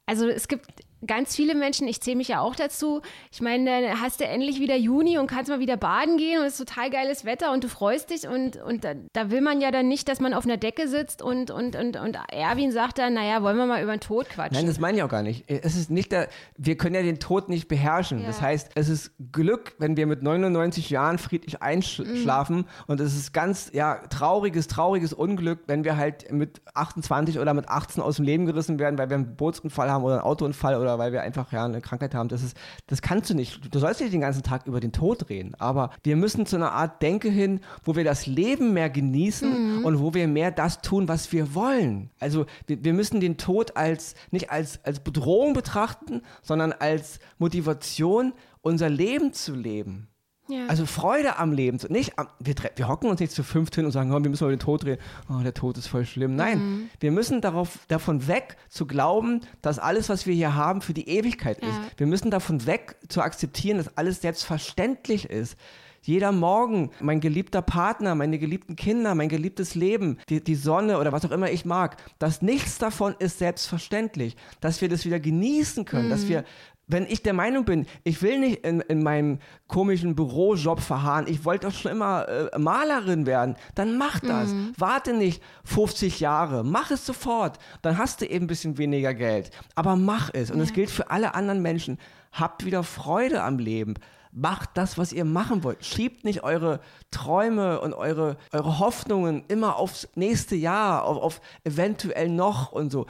also 0.06 0.28
es 0.28 0.48
gibt 0.48 0.66
ganz 1.06 1.34
viele 1.36 1.54
Menschen, 1.54 1.88
ich 1.88 2.00
zähle 2.00 2.16
mich 2.16 2.28
ja 2.28 2.40
auch 2.40 2.56
dazu. 2.56 3.00
Ich 3.32 3.40
meine, 3.40 3.64
dann 3.64 4.00
hast 4.00 4.20
du 4.20 4.24
endlich 4.24 4.60
wieder 4.60 4.76
Juni 4.76 5.18
und 5.18 5.26
kannst 5.26 5.50
mal 5.50 5.60
wieder 5.60 5.76
baden 5.76 6.16
gehen 6.16 6.40
und 6.40 6.46
es 6.46 6.58
ist 6.58 6.68
total 6.68 6.90
geiles 6.90 7.24
Wetter 7.24 7.52
und 7.52 7.64
du 7.64 7.68
freust 7.68 8.10
dich 8.10 8.26
und, 8.26 8.56
und 8.56 8.84
da, 8.84 8.94
da 9.12 9.30
will 9.30 9.40
man 9.40 9.60
ja 9.60 9.70
dann 9.70 9.88
nicht, 9.88 10.08
dass 10.08 10.20
man 10.20 10.34
auf 10.34 10.44
einer 10.44 10.56
Decke 10.56 10.88
sitzt 10.88 11.22
und, 11.22 11.50
und, 11.50 11.76
und, 11.76 11.96
und 11.96 12.18
Erwin 12.30 12.72
sagt 12.72 12.98
dann, 12.98 13.14
naja, 13.14 13.42
wollen 13.42 13.56
wir 13.56 13.66
mal 13.66 13.82
über 13.82 13.96
den 13.96 14.00
Tod 14.00 14.28
quatschen. 14.28 14.56
Nein, 14.56 14.66
das 14.66 14.78
meine 14.78 14.98
ich 14.98 15.02
auch 15.02 15.08
gar 15.08 15.22
nicht. 15.22 15.44
Es 15.48 15.76
ist 15.76 15.90
nicht 15.90 16.12
der, 16.12 16.28
wir 16.56 16.76
können 16.76 16.94
ja 16.94 17.02
den 17.02 17.18
Tod 17.18 17.48
nicht 17.48 17.68
beherrschen. 17.68 18.20
Ja. 18.20 18.26
Das 18.26 18.40
heißt, 18.40 18.70
es 18.74 18.88
ist 18.88 19.12
Glück, 19.32 19.74
wenn 19.78 19.96
wir 19.96 20.06
mit 20.06 20.22
99 20.22 20.90
Jahren 20.90 21.18
friedlich 21.18 21.62
einschlafen 21.62 22.66
und 22.86 23.00
es 23.00 23.16
ist 23.16 23.32
ganz, 23.32 23.70
ja, 23.72 23.96
trauriges, 24.08 24.68
trauriges 24.68 25.12
Unglück, 25.12 25.60
wenn 25.66 25.84
wir 25.84 25.96
halt 25.96 26.30
mit 26.32 26.62
28 26.74 27.38
oder 27.38 27.54
mit 27.54 27.68
18 27.68 28.02
aus 28.02 28.16
dem 28.16 28.24
Leben 28.24 28.46
gerissen 28.46 28.78
werden, 28.78 28.98
weil 28.98 29.08
wir 29.08 29.16
einen 29.16 29.36
Bootsunfall 29.36 29.90
haben 29.90 30.04
oder 30.04 30.14
einen 30.14 30.24
Autounfall 30.24 30.76
oder 30.80 30.93
weil 30.98 31.12
wir 31.12 31.22
einfach, 31.22 31.52
ja, 31.52 31.64
eine 31.64 31.80
Krankheit 31.80 32.14
haben. 32.14 32.28
Das 32.28 32.42
ist, 32.42 32.56
das 32.86 33.02
kannst 33.02 33.30
du 33.30 33.34
nicht. 33.34 33.74
Du 33.74 33.78
sollst 33.78 34.00
nicht 34.00 34.12
den 34.12 34.20
ganzen 34.20 34.42
Tag 34.42 34.66
über 34.66 34.80
den 34.80 34.92
Tod 34.92 35.28
reden, 35.28 35.54
aber 35.58 35.90
wir 36.02 36.16
müssen 36.16 36.46
zu 36.46 36.56
einer 36.56 36.72
Art 36.72 37.02
Denke 37.02 37.28
hin, 37.28 37.60
wo 37.84 37.96
wir 37.96 38.04
das 38.04 38.26
Leben 38.26 38.72
mehr 38.72 38.90
genießen 38.90 39.84
und 39.84 40.00
wo 40.00 40.14
wir 40.14 40.28
mehr 40.28 40.50
das 40.50 40.80
tun, 40.80 41.08
was 41.08 41.32
wir 41.32 41.54
wollen. 41.54 42.10
Also 42.20 42.46
wir, 42.66 42.84
wir 42.84 42.92
müssen 42.92 43.20
den 43.20 43.36
Tod 43.36 43.76
als 43.76 44.14
nicht 44.30 44.50
als, 44.50 44.84
als 44.84 45.00
Bedrohung 45.00 45.52
betrachten, 45.52 46.22
sondern 46.42 46.72
als 46.72 47.18
Motivation, 47.38 48.32
unser 48.62 48.88
Leben 48.88 49.32
zu 49.32 49.54
leben. 49.54 50.08
Ja. 50.48 50.66
Also 50.66 50.84
Freude 50.84 51.38
am 51.38 51.52
Leben. 51.52 51.78
Nicht 51.88 52.18
am, 52.18 52.28
wir, 52.38 52.54
wir 52.76 52.88
hocken 52.88 53.08
uns 53.08 53.20
nicht 53.20 53.32
zu 53.32 53.42
fünft 53.42 53.74
hin 53.74 53.86
und 53.86 53.92
sagen, 53.92 54.12
oh, 54.12 54.22
wir 54.22 54.30
müssen 54.30 54.44
über 54.44 54.54
den 54.54 54.60
Tod 54.60 54.84
reden. 54.84 55.00
Oh, 55.30 55.42
der 55.42 55.54
Tod 55.54 55.78
ist 55.78 55.86
voll 55.86 56.04
schlimm. 56.04 56.36
Nein, 56.36 56.90
wir 57.00 57.12
müssen 57.12 57.40
darauf, 57.40 57.78
davon 57.88 58.26
weg 58.28 58.56
zu 58.68 58.86
glauben, 58.86 59.40
dass 59.62 59.78
alles, 59.78 60.08
was 60.08 60.26
wir 60.26 60.34
hier 60.34 60.54
haben, 60.54 60.82
für 60.82 60.94
die 60.94 61.08
Ewigkeit 61.08 61.58
ist. 61.60 61.68
Ja. 61.68 61.84
Wir 61.96 62.06
müssen 62.06 62.30
davon 62.30 62.66
weg 62.66 62.96
zu 63.08 63.22
akzeptieren, 63.22 63.78
dass 63.78 63.96
alles 63.96 64.20
selbstverständlich 64.20 65.30
ist. 65.30 65.56
Jeder 66.02 66.32
Morgen, 66.32 66.90
mein 67.00 67.20
geliebter 67.20 67.62
Partner, 67.62 68.14
meine 68.14 68.38
geliebten 68.38 68.76
Kinder, 68.76 69.14
mein 69.14 69.30
geliebtes 69.30 69.74
Leben, 69.74 70.18
die, 70.28 70.44
die 70.44 70.54
Sonne 70.54 70.98
oder 70.98 71.12
was 71.12 71.24
auch 71.24 71.30
immer 71.30 71.50
ich 71.50 71.64
mag, 71.64 71.96
dass 72.18 72.42
nichts 72.42 72.76
davon 72.76 73.14
ist 73.18 73.38
selbstverständlich, 73.38 74.36
dass 74.60 74.82
wir 74.82 74.90
das 74.90 75.06
wieder 75.06 75.18
genießen 75.18 75.86
können, 75.86 76.10
dass 76.10 76.28
wir 76.28 76.44
wenn 76.86 77.06
ich 77.06 77.22
der 77.22 77.32
Meinung 77.32 77.64
bin, 77.64 77.86
ich 78.02 78.22
will 78.22 78.38
nicht 78.38 78.64
in, 78.64 78.80
in 78.80 79.02
meinem 79.02 79.38
komischen 79.68 80.14
Bürojob 80.14 80.80
verharren, 80.80 81.26
ich 81.26 81.44
wollte 81.44 81.66
doch 81.66 81.74
schon 81.74 81.92
immer 81.92 82.28
äh, 82.28 82.58
Malerin 82.58 83.26
werden, 83.26 83.56
dann 83.74 83.96
mach 83.96 84.20
das. 84.20 84.54
Warte 84.76 85.14
nicht 85.14 85.42
50 85.64 86.20
Jahre, 86.20 86.64
mach 86.64 86.90
es 86.90 87.06
sofort. 87.06 87.58
Dann 87.82 87.98
hast 87.98 88.20
du 88.20 88.26
eben 88.26 88.44
ein 88.44 88.48
bisschen 88.48 88.78
weniger 88.78 89.14
Geld. 89.14 89.50
Aber 89.74 89.96
mach 89.96 90.30
es. 90.32 90.50
Und 90.50 90.58
das 90.58 90.72
gilt 90.72 90.90
für 90.90 91.10
alle 91.10 91.34
anderen 91.34 91.62
Menschen. 91.62 91.98
Habt 92.32 92.64
wieder 92.64 92.82
Freude 92.82 93.42
am 93.42 93.58
Leben. 93.58 93.94
Macht 94.36 94.70
das, 94.74 94.98
was 94.98 95.12
ihr 95.12 95.24
machen 95.24 95.62
wollt. 95.62 95.84
Schiebt 95.84 96.24
nicht 96.24 96.42
eure 96.42 96.80
Träume 97.12 97.80
und 97.80 97.94
eure, 97.94 98.36
eure 98.52 98.80
Hoffnungen 98.80 99.44
immer 99.46 99.76
aufs 99.76 100.08
nächste 100.16 100.56
Jahr, 100.56 101.04
auf, 101.04 101.18
auf 101.18 101.40
eventuell 101.62 102.28
noch 102.28 102.72
und 102.72 102.90
so. 102.90 103.06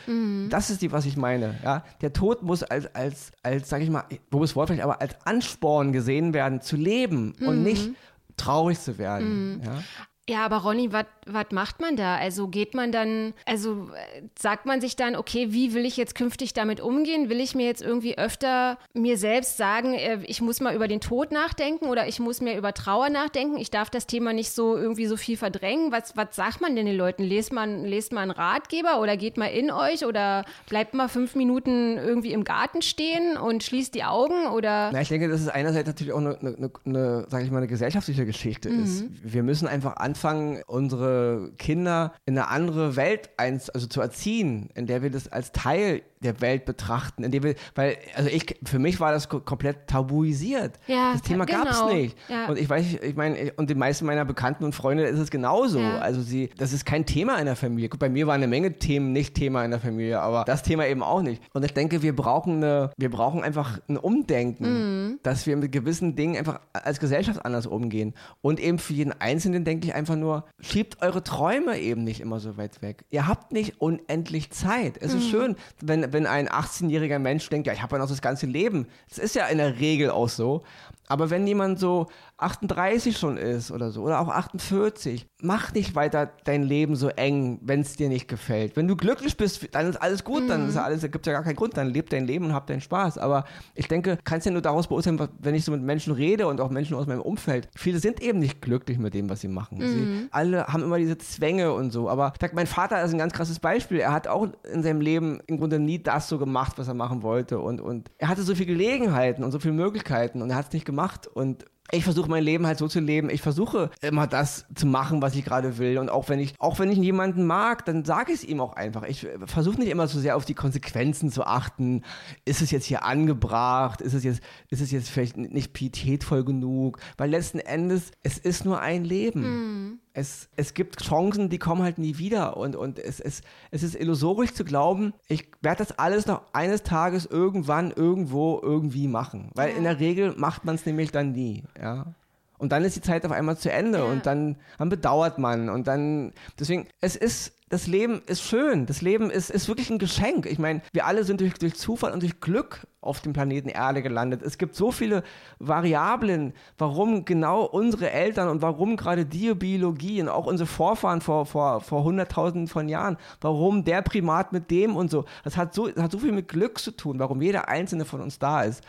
Das 0.50 0.68
ist 0.68 0.82
die, 0.82 0.92
was 0.92 1.06
ich 1.06 1.16
meine. 1.16 1.58
Ja? 1.64 1.82
Der 2.02 2.12
Tod 2.12 2.42
muss 2.42 2.62
als, 2.62 2.94
als, 2.94 3.32
als 3.42 3.70
sag 3.70 3.80
ich 3.80 3.88
mal, 3.88 4.04
Boris 4.28 4.54
Wort 4.54 4.68
vielleicht, 4.68 4.84
aber 4.84 5.00
als 5.00 5.16
Ansporn 5.24 5.92
gesehen 5.92 6.34
werden, 6.34 6.60
zu 6.60 6.76
leben 6.76 7.34
und 7.40 7.62
nicht 7.62 7.90
traurig 8.36 8.78
zu 8.78 8.98
werden. 8.98 9.62
Ja? 9.64 9.82
Ja, 10.28 10.42
aber 10.46 10.58
Ronny, 10.58 10.90
was 10.90 11.46
macht 11.52 11.82
man 11.82 11.96
da? 11.96 12.16
Also 12.16 12.48
geht 12.48 12.72
man 12.72 12.92
dann, 12.92 13.34
also 13.44 13.90
äh, 13.92 14.22
sagt 14.38 14.64
man 14.64 14.80
sich 14.80 14.96
dann, 14.96 15.16
okay, 15.16 15.48
wie 15.50 15.74
will 15.74 15.84
ich 15.84 15.98
jetzt 15.98 16.14
künftig 16.14 16.54
damit 16.54 16.80
umgehen? 16.80 17.28
Will 17.28 17.40
ich 17.40 17.54
mir 17.54 17.66
jetzt 17.66 17.82
irgendwie 17.82 18.16
öfter 18.16 18.78
mir 18.94 19.18
selbst 19.18 19.58
sagen, 19.58 19.92
äh, 19.92 20.20
ich 20.24 20.40
muss 20.40 20.62
mal 20.62 20.74
über 20.74 20.88
den 20.88 21.02
Tod 21.02 21.30
nachdenken 21.30 21.88
oder 21.88 22.08
ich 22.08 22.20
muss 22.20 22.40
mehr 22.40 22.56
über 22.56 22.72
Trauer 22.72 23.10
nachdenken? 23.10 23.58
Ich 23.58 23.70
darf 23.70 23.90
das 23.90 24.06
Thema 24.06 24.32
nicht 24.32 24.50
so 24.52 24.78
irgendwie 24.78 25.04
so 25.04 25.18
viel 25.18 25.36
verdrängen. 25.36 25.92
Was, 25.92 26.16
was 26.16 26.34
sagt 26.34 26.62
man 26.62 26.74
denn 26.74 26.86
den 26.86 26.96
Leuten? 26.96 27.22
Lest 27.22 27.52
man, 27.52 27.84
lest 27.84 28.12
man 28.12 28.30
einen 28.30 28.30
Ratgeber 28.30 29.00
oder 29.02 29.18
geht 29.18 29.36
mal 29.36 29.48
in 29.48 29.70
euch 29.70 30.06
oder 30.06 30.46
bleibt 30.70 30.94
mal 30.94 31.08
fünf 31.08 31.34
Minuten 31.34 31.98
irgendwie 31.98 32.32
im 32.32 32.44
Garten 32.44 32.80
stehen 32.80 33.36
und 33.36 33.62
schließt 33.62 33.94
die 33.94 34.04
Augen 34.04 34.46
oder? 34.46 34.90
Na, 34.90 35.02
ich 35.02 35.08
denke, 35.08 35.28
dass 35.28 35.42
es 35.42 35.48
einerseits 35.48 35.86
natürlich 35.86 36.14
auch 36.14 36.18
eine, 36.18 36.38
eine, 36.38 36.70
eine, 36.86 37.26
sage 37.28 37.44
ich 37.44 37.50
mal, 37.50 37.58
eine 37.58 37.66
gesellschaftliche 37.66 38.24
Geschichte 38.24 38.70
ist. 38.70 39.04
Wir 39.22 39.42
müssen 39.42 39.68
einfach 39.68 39.96
anfangen, 40.14 40.62
unsere 40.68 41.50
Kinder 41.58 42.14
in 42.24 42.38
eine 42.38 42.48
andere 42.48 42.94
Welt 42.94 43.30
eins, 43.36 43.68
also 43.68 43.88
zu 43.88 44.00
erziehen, 44.00 44.70
in 44.74 44.86
der 44.86 45.02
wir 45.02 45.10
das 45.10 45.26
als 45.26 45.50
Teil 45.50 46.02
der 46.24 46.40
Welt 46.40 46.64
betrachten, 46.64 47.22
in 47.24 47.30
der 47.30 47.42
wir, 47.42 47.54
weil, 47.74 47.96
also 48.16 48.28
ich, 48.30 48.56
für 48.64 48.78
mich 48.78 48.98
war 49.00 49.12
das 49.12 49.28
ko- 49.28 49.40
komplett 49.40 49.86
tabuisiert. 49.86 50.78
Ja, 50.86 51.12
das 51.12 51.22
Thema 51.22 51.44
genau. 51.44 51.64
gab 51.64 51.72
es 51.72 51.84
nicht. 51.94 52.16
Ja. 52.28 52.48
Und 52.48 52.58
ich 52.58 52.68
weiß, 52.68 52.84
ich 53.02 53.14
meine, 53.16 53.52
und 53.56 53.70
die 53.70 53.74
meisten 53.74 54.06
meiner 54.06 54.24
Bekannten 54.24 54.64
und 54.64 54.74
Freunde 54.74 55.04
ist 55.04 55.18
es 55.18 55.30
genauso. 55.30 55.78
Ja. 55.78 55.98
Also 55.98 56.20
sie, 56.22 56.50
das 56.56 56.72
ist 56.72 56.84
kein 56.84 57.06
Thema 57.06 57.38
in 57.38 57.46
der 57.46 57.56
Familie. 57.56 57.88
Gut, 57.88 58.00
bei 58.00 58.08
mir 58.08 58.26
waren 58.26 58.36
eine 58.36 58.48
Menge 58.48 58.78
Themen 58.78 59.12
nicht 59.12 59.34
Thema 59.34 59.64
in 59.64 59.70
der 59.70 59.80
Familie, 59.80 60.20
aber 60.20 60.44
das 60.44 60.62
Thema 60.62 60.86
eben 60.86 61.02
auch 61.02 61.22
nicht. 61.22 61.42
Und 61.52 61.64
ich 61.64 61.72
denke, 61.74 62.02
wir 62.02 62.16
brauchen 62.16 62.56
eine, 62.62 62.90
wir 62.96 63.10
brauchen 63.10 63.42
einfach 63.44 63.78
ein 63.88 63.96
Umdenken, 63.96 65.18
dass 65.22 65.46
wir 65.46 65.56
mit 65.56 65.72
gewissen 65.72 66.16
Dingen 66.16 66.36
einfach 66.36 66.60
als 66.72 67.00
Gesellschaft 67.00 67.44
anders 67.44 67.66
umgehen. 67.66 68.14
Und 68.40 68.60
eben 68.60 68.78
für 68.78 68.92
jeden 68.94 69.12
Einzelnen 69.20 69.64
denke 69.64 69.86
ich 69.86 69.94
einfach 69.94 70.16
nur, 70.16 70.44
schiebt 70.60 71.02
eure 71.02 71.22
Träume 71.22 71.78
eben 71.78 72.04
nicht 72.04 72.20
immer 72.20 72.40
so 72.40 72.56
weit 72.56 72.82
weg. 72.82 73.04
Ihr 73.10 73.26
habt 73.26 73.52
nicht 73.52 73.80
unendlich 73.80 74.50
Zeit. 74.50 74.96
Es 75.00 75.14
ist 75.14 75.28
schön, 75.28 75.56
wenn, 75.80 76.12
wenn 76.14 76.26
ein 76.26 76.48
18-jähriger 76.48 77.18
Mensch 77.18 77.48
denkt, 77.50 77.66
ja, 77.66 77.74
ich 77.74 77.82
habe 77.82 77.96
ja 77.96 77.98
noch 77.98 78.08
das 78.08 78.22
ganze 78.22 78.46
Leben. 78.46 78.86
Das 79.10 79.18
ist 79.18 79.34
ja 79.34 79.46
in 79.46 79.58
der 79.58 79.78
Regel 79.78 80.10
auch 80.10 80.30
so. 80.30 80.62
Aber 81.06 81.28
wenn 81.28 81.46
jemand 81.46 81.78
so 81.78 82.06
38 82.44 83.16
schon 83.16 83.36
ist 83.36 83.70
oder 83.70 83.90
so, 83.90 84.02
oder 84.02 84.20
auch 84.20 84.28
48, 84.28 85.26
mach 85.42 85.72
nicht 85.72 85.94
weiter 85.94 86.30
dein 86.44 86.62
Leben 86.62 86.96
so 86.96 87.08
eng, 87.08 87.58
wenn 87.62 87.80
es 87.80 87.94
dir 87.94 88.08
nicht 88.08 88.28
gefällt. 88.28 88.76
Wenn 88.76 88.88
du 88.88 88.96
glücklich 88.96 89.36
bist, 89.36 89.68
dann 89.72 89.88
ist 89.88 89.96
alles 89.96 90.24
gut, 90.24 90.48
dann 90.48 90.68
ist 90.68 90.76
ja 90.76 90.82
alles, 90.82 91.00
da 91.02 91.08
gibt 91.08 91.26
ja 91.26 91.32
gar 91.32 91.42
keinen 91.42 91.56
Grund, 91.56 91.76
dann 91.76 91.88
leb 91.88 92.10
dein 92.10 92.26
Leben 92.26 92.46
und 92.46 92.54
hab 92.54 92.66
deinen 92.66 92.80
Spaß. 92.80 93.18
Aber 93.18 93.44
ich 93.74 93.88
denke, 93.88 94.18
kannst 94.24 94.46
ja 94.46 94.52
nur 94.52 94.62
daraus 94.62 94.88
beurteilen, 94.88 95.20
wenn 95.38 95.54
ich 95.54 95.64
so 95.64 95.72
mit 95.72 95.82
Menschen 95.82 96.12
rede 96.12 96.46
und 96.46 96.60
auch 96.60 96.70
Menschen 96.70 96.96
aus 96.96 97.06
meinem 97.06 97.22
Umfeld. 97.22 97.68
Viele 97.76 97.98
sind 97.98 98.22
eben 98.22 98.38
nicht 98.38 98.60
glücklich 98.60 98.98
mit 98.98 99.14
dem, 99.14 99.28
was 99.28 99.40
sie 99.40 99.48
machen. 99.48 99.80
Sie 99.80 100.28
alle 100.30 100.66
haben 100.66 100.82
immer 100.82 100.98
diese 100.98 101.18
Zwänge 101.18 101.72
und 101.72 101.90
so. 101.90 102.08
Aber 102.08 102.32
ich 102.34 102.40
sag, 102.40 102.54
mein 102.54 102.66
Vater 102.66 103.02
ist 103.02 103.12
ein 103.12 103.18
ganz 103.18 103.32
krasses 103.32 103.58
Beispiel. 103.58 103.98
Er 103.98 104.12
hat 104.12 104.28
auch 104.28 104.48
in 104.72 104.82
seinem 104.82 105.00
Leben 105.00 105.40
im 105.46 105.58
Grunde 105.58 105.78
nie 105.78 106.02
das 106.02 106.28
so 106.28 106.38
gemacht, 106.38 106.78
was 106.78 106.88
er 106.88 106.94
machen 106.94 107.22
wollte. 107.22 107.58
Und, 107.58 107.80
und 107.80 108.10
er 108.18 108.28
hatte 108.28 108.42
so 108.42 108.54
viele 108.54 108.66
Gelegenheiten 108.66 109.44
und 109.44 109.52
so 109.52 109.58
viele 109.58 109.74
Möglichkeiten 109.74 110.42
und 110.42 110.50
er 110.50 110.56
hat 110.56 110.68
es 110.68 110.72
nicht 110.72 110.86
gemacht. 110.86 111.26
Und 111.26 111.64
ich 111.90 112.04
versuche 112.04 112.30
mein 112.30 112.42
Leben 112.42 112.66
halt 112.66 112.78
so 112.78 112.88
zu 112.88 113.00
leben. 113.00 113.28
Ich 113.30 113.42
versuche 113.42 113.90
immer 114.00 114.26
das 114.26 114.66
zu 114.74 114.86
machen, 114.86 115.20
was 115.22 115.34
ich 115.34 115.44
gerade 115.44 115.78
will. 115.78 115.98
Und 115.98 116.08
auch 116.08 116.28
wenn 116.28 116.40
ich, 116.40 116.54
auch 116.58 116.78
wenn 116.78 116.90
ich 116.90 116.98
jemanden 116.98 117.46
mag, 117.46 117.84
dann 117.84 118.04
sage 118.04 118.32
ich 118.32 118.38
es 118.38 118.44
ihm 118.44 118.60
auch 118.60 118.72
einfach. 118.72 119.02
Ich 119.04 119.26
versuche 119.46 119.78
nicht 119.78 119.90
immer 119.90 120.08
so 120.08 120.18
sehr 120.18 120.36
auf 120.36 120.44
die 120.44 120.54
Konsequenzen 120.54 121.30
zu 121.30 121.44
achten. 121.44 122.02
Ist 122.44 122.62
es 122.62 122.70
jetzt 122.70 122.86
hier 122.86 123.04
angebracht? 123.04 124.00
Ist 124.00 124.14
es 124.14 124.24
jetzt, 124.24 124.40
ist 124.70 124.80
es 124.80 124.90
jetzt 124.90 125.10
vielleicht 125.10 125.36
nicht 125.36 125.72
pietätvoll 125.72 126.44
genug? 126.44 126.98
Weil 127.16 127.30
letzten 127.30 127.58
Endes, 127.58 128.12
es 128.22 128.38
ist 128.38 128.64
nur 128.64 128.80
ein 128.80 129.04
Leben. 129.04 129.42
Mhm. 129.42 129.98
Es, 130.16 130.48
es 130.54 130.74
gibt 130.74 131.02
Chancen, 131.02 131.48
die 131.50 131.58
kommen 131.58 131.82
halt 131.82 131.98
nie 131.98 132.18
wieder. 132.18 132.56
Und, 132.56 132.76
und 132.76 133.00
es, 133.00 133.18
es, 133.18 133.42
es 133.72 133.82
ist 133.82 133.96
illusorisch 133.96 134.54
zu 134.54 134.64
glauben, 134.64 135.12
ich 135.26 135.48
werde 135.60 135.78
das 135.78 135.98
alles 135.98 136.26
noch 136.26 136.42
eines 136.52 136.84
Tages 136.84 137.26
irgendwann, 137.26 137.90
irgendwo, 137.90 138.60
irgendwie 138.62 139.08
machen. 139.08 139.50
Weil 139.54 139.76
in 139.76 139.82
der 139.82 139.98
Regel 139.98 140.34
macht 140.36 140.64
man 140.64 140.76
es 140.76 140.86
nämlich 140.86 141.10
dann 141.10 141.32
nie. 141.32 141.64
Ja. 141.80 142.14
Und 142.58 142.70
dann 142.70 142.84
ist 142.84 142.96
die 142.96 143.00
Zeit 143.00 143.26
auf 143.26 143.32
einmal 143.32 143.56
zu 143.58 143.70
Ende 143.70 143.98
ja. 143.98 144.04
und 144.04 144.26
dann, 144.26 144.56
dann 144.78 144.88
bedauert 144.88 145.38
man 145.38 145.68
und 145.68 145.86
dann, 145.86 146.32
deswegen, 146.58 146.86
es 147.00 147.16
ist, 147.16 147.52
das 147.68 147.88
Leben 147.88 148.22
ist 148.26 148.42
schön, 148.42 148.86
das 148.86 149.02
Leben 149.02 149.30
ist, 149.30 149.50
ist 149.50 149.66
wirklich 149.66 149.90
ein 149.90 149.98
Geschenk. 149.98 150.46
Ich 150.46 150.60
meine, 150.60 150.80
wir 150.92 151.06
alle 151.06 151.24
sind 151.24 151.40
durch, 151.40 151.54
durch 151.54 151.74
Zufall 151.74 152.12
und 152.12 152.22
durch 152.22 152.38
Glück 152.40 152.86
auf 153.00 153.20
dem 153.20 153.32
Planeten 153.32 153.68
Erde 153.68 154.02
gelandet. 154.02 154.42
Es 154.42 154.58
gibt 154.58 154.76
so 154.76 154.92
viele 154.92 155.24
Variablen, 155.58 156.52
warum 156.78 157.24
genau 157.24 157.64
unsere 157.64 158.10
Eltern 158.10 158.48
und 158.48 158.62
warum 158.62 158.96
gerade 158.96 159.26
die 159.26 159.52
Biologie 159.54 160.22
und 160.22 160.28
auch 160.28 160.46
unsere 160.46 160.68
Vorfahren 160.68 161.20
vor, 161.20 161.46
vor, 161.46 161.80
vor 161.80 162.04
hunderttausenden 162.04 162.68
von 162.68 162.88
Jahren, 162.88 163.16
warum 163.40 163.84
der 163.84 164.02
Primat 164.02 164.52
mit 164.52 164.70
dem 164.70 164.94
und 164.94 165.10
so. 165.10 165.24
Das 165.42 165.56
hat 165.56 165.74
so, 165.74 165.88
das 165.88 166.04
hat 166.04 166.12
so 166.12 166.18
viel 166.18 166.32
mit 166.32 166.48
Glück 166.48 166.78
zu 166.78 166.92
tun, 166.92 167.18
warum 167.18 167.42
jeder 167.42 167.68
einzelne 167.68 168.04
von 168.04 168.20
uns 168.20 168.38
da 168.38 168.62
ist. 168.62 168.84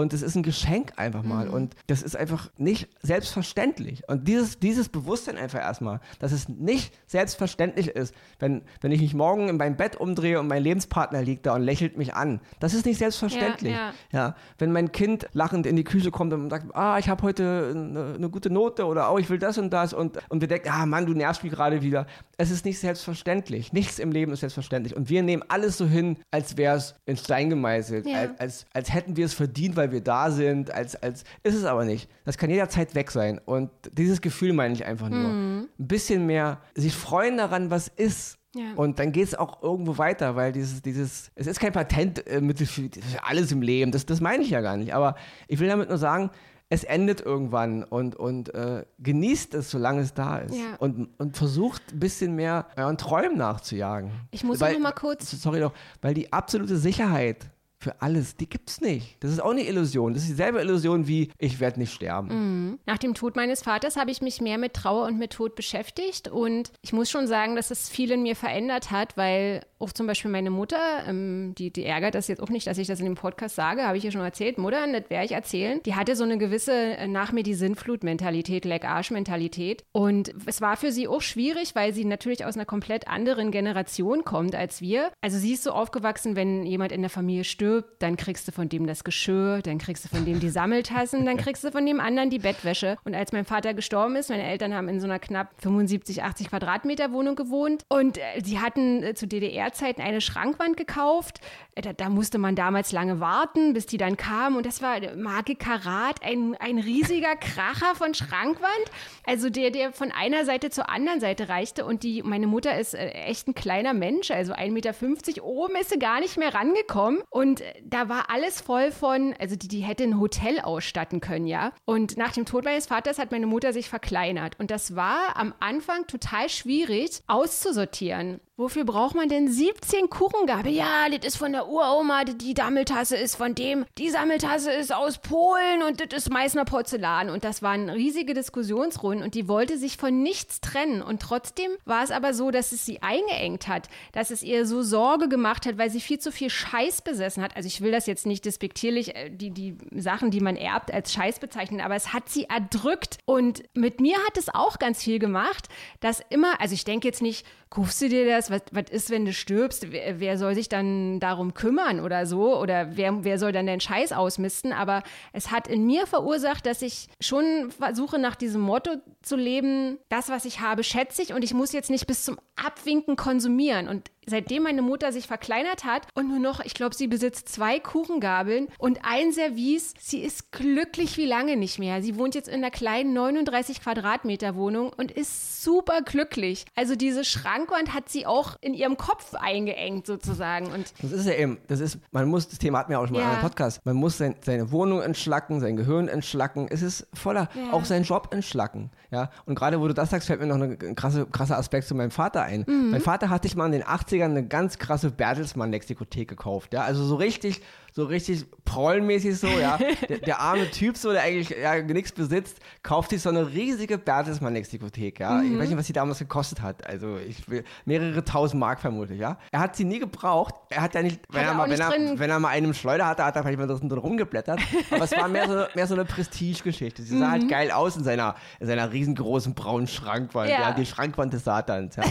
Und 0.00 0.14
es 0.14 0.22
ist 0.22 0.34
ein 0.34 0.42
Geschenk 0.42 0.92
einfach 0.96 1.22
mal. 1.22 1.46
Mhm. 1.46 1.52
Und 1.52 1.76
das 1.86 2.02
ist 2.02 2.16
einfach 2.16 2.50
nicht 2.56 2.88
selbstverständlich. 3.02 4.02
Und 4.08 4.26
dieses, 4.26 4.58
dieses 4.58 4.88
Bewusstsein 4.88 5.36
einfach 5.36 5.58
erstmal, 5.58 6.00
dass 6.18 6.32
es 6.32 6.48
nicht 6.48 6.94
selbstverständlich 7.06 7.88
ist, 7.88 8.14
wenn, 8.38 8.62
wenn 8.80 8.92
ich 8.92 9.02
mich 9.02 9.12
morgen 9.12 9.50
in 9.50 9.58
mein 9.58 9.76
Bett 9.76 9.96
umdrehe 9.96 10.40
und 10.40 10.48
mein 10.48 10.62
Lebenspartner 10.62 11.22
liegt 11.22 11.44
da 11.44 11.54
und 11.54 11.62
lächelt 11.62 11.98
mich 11.98 12.14
an. 12.14 12.40
Das 12.60 12.72
ist 12.72 12.86
nicht 12.86 12.96
selbstverständlich. 12.96 13.74
Ja, 13.74 13.92
ja. 14.10 14.18
ja 14.18 14.36
wenn 14.56 14.72
mein 14.72 14.90
Kind 14.90 15.28
lachend 15.34 15.66
in 15.66 15.76
die 15.76 15.84
Küche 15.84 16.10
kommt 16.10 16.32
und 16.32 16.48
sagt, 16.48 16.74
ah, 16.74 16.98
ich 16.98 17.10
habe 17.10 17.22
heute 17.22 17.72
eine, 17.74 18.14
eine, 18.14 18.30
gute 18.30 18.48
Note 18.48 18.86
oder 18.86 19.12
oh, 19.12 19.18
ich 19.18 19.28
will 19.28 19.38
das 19.38 19.58
und 19.58 19.70
das 19.70 19.92
und, 19.92 20.18
und 20.30 20.40
wir 20.40 20.48
denken, 20.48 20.70
ah 20.70 20.86
Mann, 20.86 21.04
du 21.04 21.12
nervst 21.12 21.42
mich 21.42 21.52
gerade 21.52 21.82
wieder. 21.82 22.06
Es 22.38 22.50
ist 22.50 22.64
nicht 22.64 22.78
selbstverständlich. 22.78 23.74
Nichts 23.74 23.98
im 23.98 24.12
Leben 24.12 24.32
ist 24.32 24.40
selbstverständlich. 24.40 24.96
Und 24.96 25.10
wir 25.10 25.22
nehmen 25.22 25.42
alles 25.48 25.76
so 25.76 25.86
hin, 25.86 26.16
als 26.30 26.56
wäre 26.56 26.76
es 26.76 26.94
in 27.04 27.18
Stein 27.18 27.50
gemeißelt, 27.50 28.06
ja. 28.06 28.20
als, 28.20 28.40
als, 28.40 28.66
als 28.72 28.94
hätten 28.94 29.16
wir 29.18 29.26
es 29.26 29.34
verdient, 29.34 29.76
weil 29.76 29.89
wir 29.92 30.00
da 30.00 30.30
sind, 30.30 30.70
als, 30.70 30.96
als 30.96 31.24
ist 31.42 31.54
es 31.54 31.64
aber 31.64 31.84
nicht. 31.84 32.08
Das 32.24 32.38
kann 32.38 32.50
jederzeit 32.50 32.94
weg 32.94 33.10
sein. 33.10 33.40
Und 33.44 33.70
dieses 33.92 34.20
Gefühl 34.20 34.52
meine 34.52 34.74
ich 34.74 34.84
einfach 34.84 35.08
nur. 35.08 35.28
Mhm. 35.28 35.68
Ein 35.78 35.88
bisschen 35.88 36.26
mehr 36.26 36.58
sich 36.74 36.94
freuen 36.94 37.36
daran, 37.36 37.70
was 37.70 37.88
ist. 37.88 38.38
Ja. 38.54 38.72
Und 38.74 38.98
dann 38.98 39.12
geht 39.12 39.28
es 39.28 39.34
auch 39.34 39.62
irgendwo 39.62 39.96
weiter, 39.98 40.34
weil 40.34 40.52
dieses, 40.52 40.82
dieses, 40.82 41.30
es 41.36 41.46
ist 41.46 41.60
kein 41.60 41.72
Patentmittel 41.72 42.66
für, 42.66 42.82
für 42.82 43.24
alles 43.24 43.52
im 43.52 43.62
Leben, 43.62 43.92
das, 43.92 44.06
das 44.06 44.20
meine 44.20 44.42
ich 44.42 44.50
ja 44.50 44.60
gar 44.60 44.76
nicht. 44.76 44.92
Aber 44.92 45.14
ich 45.46 45.60
will 45.60 45.68
damit 45.68 45.88
nur 45.88 45.98
sagen, 45.98 46.30
es 46.68 46.84
endet 46.84 47.20
irgendwann 47.20 47.82
und, 47.82 48.14
und 48.14 48.54
äh, 48.54 48.84
genießt 49.00 49.54
es, 49.54 49.70
solange 49.70 50.02
es 50.02 50.14
da 50.14 50.38
ist. 50.38 50.54
Ja. 50.54 50.76
Und, 50.78 51.08
und 51.18 51.36
versucht 51.36 51.82
ein 51.92 51.98
bisschen 51.98 52.36
mehr 52.36 52.66
euren 52.76 52.96
Träumen 52.96 53.36
nachzujagen. 53.36 54.12
Ich 54.30 54.44
muss 54.44 54.60
weil, 54.60 54.74
noch 54.74 54.80
mal 54.80 54.92
kurz. 54.92 55.30
Sorry 55.30 55.60
doch, 55.60 55.72
weil 56.00 56.14
die 56.14 56.32
absolute 56.32 56.76
Sicherheit 56.76 57.50
für 57.80 58.02
alles, 58.02 58.36
die 58.36 58.48
gibt's 58.48 58.80
nicht. 58.80 59.16
Das 59.20 59.30
ist 59.30 59.40
auch 59.40 59.50
eine 59.50 59.66
Illusion. 59.66 60.12
Das 60.12 60.22
ist 60.24 60.30
dieselbe 60.30 60.60
Illusion 60.60 61.06
wie 61.06 61.30
ich 61.38 61.60
werde 61.60 61.80
nicht 61.80 61.94
sterben. 61.94 62.28
Mhm. 62.28 62.78
Nach 62.84 62.98
dem 62.98 63.14
Tod 63.14 63.36
meines 63.36 63.62
Vaters 63.62 63.96
habe 63.96 64.10
ich 64.10 64.20
mich 64.20 64.40
mehr 64.40 64.58
mit 64.58 64.74
Trauer 64.74 65.06
und 65.06 65.18
mit 65.18 65.32
Tod 65.32 65.54
beschäftigt 65.54 66.28
und 66.28 66.72
ich 66.82 66.92
muss 66.92 67.10
schon 67.10 67.26
sagen, 67.26 67.56
dass 67.56 67.70
es 67.70 67.88
viel 67.88 68.10
in 68.10 68.22
mir 68.22 68.36
verändert 68.36 68.90
hat, 68.90 69.16
weil 69.16 69.64
auch 69.78 69.92
zum 69.92 70.06
Beispiel 70.06 70.30
meine 70.30 70.50
Mutter, 70.50 71.04
ähm, 71.06 71.54
die, 71.56 71.72
die 71.72 71.86
ärgert 71.86 72.14
das 72.14 72.28
jetzt 72.28 72.42
auch 72.42 72.50
nicht, 72.50 72.66
dass 72.66 72.76
ich 72.76 72.86
das 72.86 73.00
in 73.00 73.06
dem 73.06 73.14
Podcast 73.14 73.56
sage, 73.56 73.84
habe 73.84 73.96
ich 73.96 74.04
ja 74.04 74.10
schon 74.10 74.20
erzählt. 74.20 74.58
Mutter, 74.58 74.86
das 74.86 75.08
werde 75.08 75.24
ich 75.24 75.32
erzählen. 75.32 75.80
Die 75.86 75.94
hatte 75.94 76.16
so 76.16 76.24
eine 76.24 76.36
gewisse 76.36 76.72
äh, 76.72 77.08
nach 77.08 77.32
mir 77.32 77.42
die 77.42 77.54
Sinnflut-Mentalität, 77.54 78.66
Leck-Arsch-Mentalität. 78.66 79.84
Und 79.92 80.34
es 80.44 80.60
war 80.60 80.76
für 80.76 80.92
sie 80.92 81.08
auch 81.08 81.22
schwierig, 81.22 81.74
weil 81.74 81.94
sie 81.94 82.04
natürlich 82.04 82.44
aus 82.44 82.56
einer 82.56 82.66
komplett 82.66 83.08
anderen 83.08 83.50
Generation 83.50 84.24
kommt 84.24 84.54
als 84.54 84.82
wir. 84.82 85.10
Also 85.22 85.38
sie 85.38 85.54
ist 85.54 85.62
so 85.62 85.72
aufgewachsen, 85.72 86.36
wenn 86.36 86.66
jemand 86.66 86.92
in 86.92 87.00
der 87.00 87.10
Familie 87.10 87.44
stirbt, 87.44 87.69
dann 87.98 88.16
kriegst 88.16 88.48
du 88.48 88.52
von 88.52 88.68
dem 88.68 88.86
das 88.86 89.04
Geschirr, 89.04 89.62
dann 89.62 89.78
kriegst 89.78 90.04
du 90.04 90.08
von 90.08 90.24
dem 90.24 90.40
die 90.40 90.50
Sammeltassen, 90.50 91.24
dann 91.24 91.36
kriegst 91.36 91.64
du 91.64 91.70
von 91.70 91.86
dem 91.86 92.00
anderen 92.00 92.30
die 92.30 92.38
Bettwäsche. 92.38 92.96
Und 93.04 93.14
als 93.14 93.32
mein 93.32 93.44
Vater 93.44 93.74
gestorben 93.74 94.16
ist, 94.16 94.30
meine 94.30 94.44
Eltern 94.44 94.74
haben 94.74 94.88
in 94.88 95.00
so 95.00 95.06
einer 95.06 95.18
knapp 95.18 95.50
75, 95.62 96.22
80 96.22 96.48
Quadratmeter 96.48 97.12
Wohnung 97.12 97.36
gewohnt 97.36 97.84
und 97.88 98.18
äh, 98.18 98.22
sie 98.42 98.58
hatten 98.58 99.02
äh, 99.02 99.14
zu 99.14 99.26
DDR 99.26 99.50
DDR-Zeiten 99.50 100.00
eine 100.00 100.20
Schrankwand 100.20 100.76
gekauft. 100.76 101.40
Äh, 101.74 101.82
da, 101.82 101.92
da, 101.92 102.08
musste 102.08 102.38
man 102.38 102.56
damals 102.56 102.92
lange 102.92 103.20
warten, 103.20 103.72
bis 103.72 103.86
die 103.86 103.96
dann 103.96 104.16
kam. 104.16 104.56
Und 104.56 104.66
das 104.66 104.82
war 104.82 104.98
Marke 105.16 105.54
Karat, 105.54 106.22
ein, 106.22 106.56
ein 106.58 106.78
riesiger 106.78 107.36
Kracher 107.36 107.94
von 107.94 108.14
Schrankwand. 108.14 108.90
Also 109.24 109.50
der, 109.50 109.70
der 109.70 109.92
von 109.92 110.10
einer 110.12 110.44
Seite 110.44 110.70
zur 110.70 110.88
anderen 110.88 111.20
Seite 111.20 111.48
reichte. 111.48 111.84
Und 111.84 112.02
die, 112.02 112.22
meine 112.22 112.46
Mutter 112.46 112.78
ist 112.78 112.94
echt 112.94 113.48
ein 113.48 113.54
kleiner 113.54 113.94
Mensch, 113.94 114.30
also 114.30 114.52
1,50 114.52 114.70
Meter. 114.70 115.44
Oben 115.44 115.76
ist 115.76 115.90
sie 115.90 115.98
gar 115.98 116.20
nicht 116.20 116.36
mehr 116.36 116.54
rangekommen. 116.54 117.22
Und 117.30 117.59
äh, 117.60 117.74
da 117.84 118.08
war 118.08 118.30
alles 118.30 118.60
voll 118.60 118.90
von, 118.92 119.34
also 119.38 119.56
die, 119.56 119.68
die 119.68 119.80
hätte 119.80 120.04
ein 120.04 120.20
Hotel 120.20 120.60
ausstatten 120.60 121.20
können, 121.20 121.46
ja. 121.46 121.72
Und 121.84 122.16
nach 122.16 122.32
dem 122.32 122.46
Tod 122.46 122.64
meines 122.64 122.86
Vaters 122.86 123.18
hat 123.18 123.30
meine 123.30 123.46
Mutter 123.46 123.72
sich 123.72 123.88
verkleinert. 123.88 124.58
Und 124.58 124.70
das 124.70 124.96
war 124.96 125.36
am 125.36 125.54
Anfang 125.60 126.06
total 126.06 126.48
schwierig 126.48 127.22
auszusortieren. 127.26 128.40
Wofür 128.60 128.84
braucht 128.84 129.14
man 129.14 129.30
denn 129.30 129.48
17 129.48 130.10
Kuchengabel? 130.10 130.70
Ja, 130.70 131.08
das 131.08 131.26
ist 131.26 131.38
von 131.38 131.52
der 131.52 131.68
Uroma, 131.68 132.24
die 132.24 132.52
Sammeltasse 132.54 133.16
ist 133.16 133.36
von 133.36 133.54
dem, 133.54 133.86
die 133.96 134.10
Sammeltasse 134.10 134.70
ist 134.70 134.94
aus 134.94 135.16
Polen 135.16 135.82
und 135.88 135.98
das 136.00 136.24
ist 136.24 136.30
Meißner 136.30 136.66
Porzellan. 136.66 137.30
Und 137.30 137.42
das 137.42 137.62
waren 137.62 137.88
riesige 137.88 138.34
Diskussionsrunden 138.34 139.24
und 139.24 139.34
die 139.34 139.48
wollte 139.48 139.78
sich 139.78 139.96
von 139.96 140.22
nichts 140.22 140.60
trennen. 140.60 141.00
Und 141.00 141.22
trotzdem 141.22 141.70
war 141.86 142.04
es 142.04 142.10
aber 142.10 142.34
so, 142.34 142.50
dass 142.50 142.72
es 142.72 142.84
sie 142.84 143.00
eingeengt 143.00 143.66
hat, 143.66 143.88
dass 144.12 144.30
es 144.30 144.42
ihr 144.42 144.66
so 144.66 144.82
Sorge 144.82 145.30
gemacht 145.30 145.64
hat, 145.64 145.78
weil 145.78 145.88
sie 145.88 146.02
viel 146.02 146.18
zu 146.18 146.30
viel 146.30 146.50
Scheiß 146.50 147.00
besessen 147.00 147.42
hat. 147.42 147.56
Also 147.56 147.66
ich 147.66 147.80
will 147.80 147.92
das 147.92 148.04
jetzt 148.04 148.26
nicht 148.26 148.44
despektierlich, 148.44 149.16
äh, 149.16 149.30
die, 149.30 149.52
die 149.52 149.78
Sachen, 149.96 150.30
die 150.30 150.40
man 150.40 150.56
erbt, 150.56 150.92
als 150.92 151.14
Scheiß 151.14 151.38
bezeichnen, 151.38 151.80
aber 151.80 151.94
es 151.94 152.12
hat 152.12 152.28
sie 152.28 152.44
erdrückt. 152.44 153.16
Und 153.24 153.62
mit 153.72 154.02
mir 154.02 154.18
hat 154.18 154.36
es 154.36 154.50
auch 154.50 154.78
ganz 154.78 155.02
viel 155.02 155.18
gemacht, 155.18 155.70
dass 156.00 156.20
immer, 156.28 156.60
also 156.60 156.74
ich 156.74 156.84
denke 156.84 157.08
jetzt 157.08 157.22
nicht, 157.22 157.46
kaufst 157.70 158.02
du 158.02 158.08
dir 158.08 158.26
das? 158.26 158.50
Was, 158.50 158.62
was 158.72 158.90
ist, 158.90 159.10
wenn 159.10 159.24
du 159.24 159.32
stirbst? 159.32 159.92
Wer, 159.92 160.18
wer, 160.18 160.36
soll 160.36 160.54
sich 160.54 160.68
dann 160.68 161.20
darum 161.20 161.54
kümmern 161.54 162.00
oder 162.00 162.26
so? 162.26 162.58
Oder 162.58 162.96
wer, 162.96 163.24
wer 163.24 163.38
soll 163.38 163.52
dann 163.52 163.66
den 163.66 163.80
Scheiß 163.80 164.12
ausmisten? 164.12 164.72
Aber 164.72 165.02
es 165.32 165.52
hat 165.52 165.68
in 165.68 165.86
mir 165.86 166.06
verursacht, 166.06 166.66
dass 166.66 166.82
ich 166.82 167.08
schon 167.20 167.70
versuche, 167.70 168.18
nach 168.18 168.34
diesem 168.34 168.60
Motto 168.60 168.96
zu 169.22 169.36
leben, 169.36 169.98
das, 170.08 170.28
was 170.28 170.44
ich 170.44 170.60
habe, 170.60 170.82
schätze 170.82 171.22
ich 171.22 171.32
und 171.32 171.44
ich 171.44 171.54
muss 171.54 171.72
jetzt 171.72 171.90
nicht 171.90 172.06
bis 172.06 172.24
zum 172.24 172.38
Abwinken 172.56 173.16
konsumieren. 173.16 173.88
Und 173.88 174.10
seitdem 174.26 174.64
meine 174.64 174.82
Mutter 174.82 175.12
sich 175.12 175.26
verkleinert 175.26 175.84
hat 175.84 176.06
und 176.14 176.28
nur 176.28 176.38
noch, 176.38 176.60
ich 176.60 176.74
glaube, 176.74 176.94
sie 176.94 177.06
besitzt 177.06 177.48
zwei 177.48 177.78
Kuchengabeln 177.78 178.68
und 178.78 179.00
ein 179.02 179.32
Service, 179.32 179.94
sie 179.98 180.20
ist 180.20 180.52
glücklich 180.52 181.16
wie 181.16 181.26
lange 181.26 181.56
nicht 181.56 181.78
mehr. 181.78 182.02
Sie 182.02 182.16
wohnt 182.16 182.34
jetzt 182.34 182.48
in 182.48 182.56
einer 182.56 182.70
kleinen 182.70 183.12
39 183.12 183.82
Quadratmeter 183.82 184.54
Wohnung 184.56 184.92
und 184.96 185.10
ist 185.10 185.62
super 185.62 186.02
glücklich. 186.02 186.64
Also 186.74 186.96
diese 186.96 187.24
Schrankwand 187.60 187.94
hat 187.94 188.08
sie 188.08 188.26
auch 188.26 188.56
in 188.60 188.74
ihrem 188.74 188.96
Kopf 188.96 189.34
eingeengt 189.34 190.06
sozusagen. 190.06 190.66
Und 190.66 190.92
das 191.02 191.12
ist 191.12 191.26
ja 191.26 191.34
eben, 191.34 191.58
das 191.68 191.80
ist, 191.80 191.98
man 192.10 192.28
muss, 192.28 192.48
das 192.48 192.58
Thema 192.58 192.78
hatten 192.78 192.90
wir 192.90 193.00
auch 193.00 193.06
schon 193.06 193.14
mal 193.14 193.20
ja. 193.20 193.26
in 193.26 193.32
einem 193.32 193.42
Podcast, 193.42 193.84
man 193.84 193.96
muss 193.96 194.18
sein, 194.18 194.34
seine 194.40 194.70
Wohnung 194.72 195.02
entschlacken, 195.02 195.60
sein 195.60 195.76
Gehirn 195.76 196.08
entschlacken. 196.08 196.68
Es 196.70 196.82
ist 196.82 197.06
voller, 197.14 197.48
ja. 197.54 197.72
auch 197.72 197.84
seinen 197.84 198.04
Job 198.04 198.28
entschlacken. 198.32 198.90
Ja, 199.10 199.30
und 199.44 199.56
gerade 199.56 199.80
wo 199.80 199.88
du 199.88 199.94
das 199.94 200.10
sagst, 200.10 200.28
fällt 200.28 200.40
mir 200.40 200.46
noch 200.46 200.60
ein 200.60 200.94
krasse, 200.94 201.26
krasser 201.26 201.58
Aspekt 201.58 201.86
zu 201.86 201.94
meinem 201.94 202.10
Vater 202.10 202.42
ein. 202.42 202.64
Mhm. 202.66 202.90
Mein 202.92 203.00
Vater 203.00 203.28
hat 203.28 203.42
sich 203.42 203.56
mal 203.56 203.66
in 203.66 203.72
den 203.72 203.84
80ern 203.84 204.24
eine 204.24 204.46
ganz 204.46 204.78
krasse 204.78 205.10
Bertelsmann-Lexikothek 205.10 206.28
gekauft. 206.28 206.72
Ja, 206.72 206.82
also 206.82 207.04
so 207.04 207.16
richtig 207.16 207.60
so 207.92 208.04
richtig 208.04 208.44
prollmäßig 208.64 209.38
so, 209.38 209.48
ja. 209.48 209.78
Der, 210.08 210.18
der, 210.18 210.40
arme 210.40 210.70
Typ, 210.70 210.96
so, 210.96 211.12
der 211.12 211.22
eigentlich 211.22 211.50
ja, 211.50 211.82
nichts 211.82 212.12
besitzt, 212.12 212.58
kauft 212.82 213.10
sich 213.10 213.20
so 213.20 213.28
eine 213.28 213.52
riesige 213.52 213.98
Bertelsmann-Lexikothek, 213.98 215.20
ja. 215.20 215.34
Mhm. 215.34 215.52
Ich 215.52 215.58
weiß 215.58 215.68
nicht, 215.68 215.78
was 215.78 215.86
die 215.86 215.92
damals 215.92 216.18
gekostet 216.18 216.62
hat. 216.62 216.86
Also 216.86 217.16
ich 217.16 217.42
mehrere 217.84 218.24
tausend 218.24 218.60
Mark 218.60 218.80
vermutlich, 218.80 219.18
ja. 219.18 219.38
Er 219.50 219.60
hat 219.60 219.76
sie 219.76 219.84
nie 219.84 219.98
gebraucht. 219.98 220.54
Er 220.70 220.82
hat 220.82 220.94
ja 220.94 221.02
nicht, 221.02 221.20
wenn, 221.30 221.42
er, 221.42 221.48
er, 221.48 221.54
mal, 221.54 221.70
wenn, 221.70 221.80
er, 221.80 222.18
wenn 222.18 222.30
er 222.30 222.38
mal 222.38 222.48
einen 222.48 222.74
Schleuder 222.74 223.06
hatte, 223.06 223.24
hat 223.24 223.36
er 223.36 223.42
vielleicht 223.42 223.58
mal 223.58 223.66
drin, 223.66 223.90
rumgeblättert. 223.90 224.60
Aber 224.90 225.04
es 225.04 225.12
war 225.12 225.28
mehr 225.28 225.48
so, 225.48 225.64
mehr 225.74 225.86
so 225.86 225.94
eine 225.94 226.04
Prestige-Geschichte. 226.04 227.02
Sie 227.02 227.18
sah 227.18 227.30
halt 227.30 227.42
mhm. 227.42 227.50
halt 227.50 227.50
geil 227.50 227.70
aus 227.72 227.96
in 227.96 228.04
seiner, 228.04 228.36
in 228.60 228.66
seiner 228.66 228.92
riesengroßen 228.92 229.54
braunen 229.54 229.88
Schrankwand, 229.88 230.48
ja. 230.48 230.60
ja 230.60 230.72
die 230.72 230.86
Schrankwand 230.86 231.32
des 231.32 231.44
Satans, 231.44 231.96
ja. 231.96 232.04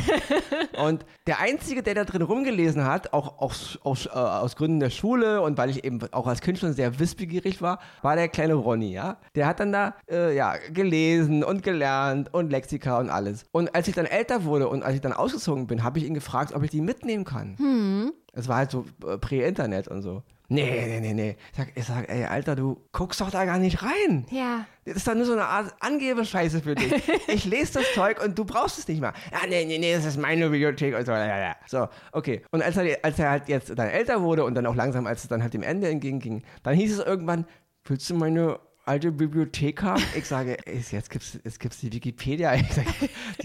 Und 0.84 1.06
der 1.28 1.40
Einzige, 1.40 1.84
der 1.84 1.94
da 1.94 2.04
drin 2.06 2.22
rumgelesen 2.22 2.86
hat, 2.86 3.14
auch 3.14 3.40
aus, 3.40 3.80
aus, 3.84 4.06
äh, 4.06 4.10
aus 4.10 4.56
Gründen 4.56 4.80
der 4.80 4.90
Schule 4.90 5.42
und 5.42 5.58
weil 5.58 5.69
weil 5.70 5.78
ich 5.78 5.84
eben 5.84 6.00
auch 6.12 6.26
als 6.26 6.42
Kind 6.42 6.58
schon 6.58 6.74
sehr 6.74 7.00
wissbegierig 7.00 7.62
war, 7.62 7.80
war 8.02 8.16
der 8.16 8.28
kleine 8.28 8.56
Ronny, 8.56 8.92
ja. 8.92 9.18
Der 9.36 9.46
hat 9.46 9.60
dann 9.60 9.72
da, 9.72 9.96
äh, 10.10 10.36
ja, 10.36 10.56
gelesen 10.74 11.44
und 11.44 11.62
gelernt 11.62 12.34
und 12.34 12.50
Lexika 12.50 12.98
und 12.98 13.10
alles. 13.10 13.46
Und 13.52 13.76
als 13.76 13.88
ich 13.88 13.96
dann 13.96 14.06
älter 14.06 14.46
wurde 14.46 14.68
und 14.68 14.84
als 14.84 14.96
ich 14.96 15.02
dann 15.02 15.14
ausgezogen 15.14 15.68
bin, 15.68 15.84
habe 15.84 16.00
ich 16.00 16.06
ihn 16.06 16.14
gefragt, 16.16 16.54
ob 16.56 16.64
ich 16.64 16.72
die 16.72 16.82
mitnehmen 16.82 17.24
kann. 17.24 17.56
Hm. 17.58 18.14
Es 18.34 18.48
war 18.48 18.58
halt 18.58 18.72
so 18.72 18.86
äh, 19.08 19.18
Prä-Internet 19.18 19.88
und 19.88 20.02
so. 20.02 20.24
Nee, 20.52 20.86
nee, 20.88 21.00
nee, 21.00 21.14
nee. 21.14 21.38
Ich 21.52 21.58
sag, 21.58 21.72
ich 21.76 21.86
sag, 21.86 22.10
ey, 22.10 22.26
Alter, 22.26 22.56
du 22.56 22.84
guckst 22.92 23.22
doch 23.22 23.30
da 23.30 23.46
gar 23.46 23.60
nicht 23.60 23.84
rein. 23.84 24.26
Ja. 24.32 24.66
Das 24.84 24.98
ist 24.98 25.08
doch 25.08 25.14
nur 25.14 25.26
so 25.26 25.34
eine 25.34 25.46
Art 25.46 25.76
Angebescheiße 25.80 26.62
für 26.62 26.74
dich. 26.74 26.92
ich 27.28 27.46
lese 27.46 27.74
das 27.74 27.94
Zeug 27.94 28.24
und 28.24 28.38
du 28.38 28.46
brauchst 28.46 28.80
es 28.80 28.88
nicht 28.88 29.00
mehr. 29.00 29.14
Ja, 29.32 29.48
nee, 29.48 29.64
nee, 29.66 29.78
nee, 29.78 29.94
das 29.94 30.06
ist 30.06 30.18
meine 30.18 30.50
Bibliothek 30.50 30.98
und 30.98 31.06
so. 31.06 31.12
Ja, 31.12 31.40
ja. 31.40 31.56
So, 31.68 31.88
okay. 32.14 32.42
Und 32.50 32.64
als 32.64 32.78
er, 32.78 32.98
als 33.04 33.20
er 33.20 33.30
halt 33.30 33.48
jetzt 33.48 33.70
dann 33.70 33.90
älter 33.90 34.24
wurde 34.24 34.44
und 34.44 34.56
dann 34.56 34.66
auch 34.66 34.76
langsam, 34.76 35.06
als 35.06 35.22
es 35.22 35.30
dann 35.30 35.44
halt 35.44 35.54
dem 35.54 35.62
Ende 35.62 35.88
entgegenging, 35.88 36.42
dann 36.64 36.74
hieß 36.74 36.98
es 36.98 37.06
irgendwann, 37.06 37.46
willst 37.86 38.10
du 38.10 38.16
meine 38.16 38.60
alte 38.90 39.12
Bibliothek 39.12 39.84
haben. 39.84 40.04
Ich 40.16 40.26
sage, 40.26 40.58
jetzt 40.66 41.12
gibt 41.12 41.24
es 41.24 41.40
jetzt 41.44 41.60
gibt's 41.60 41.80
die 41.80 41.94
Wikipedia. 41.94 42.56
Ich 42.56 42.74
sage, 42.74 42.88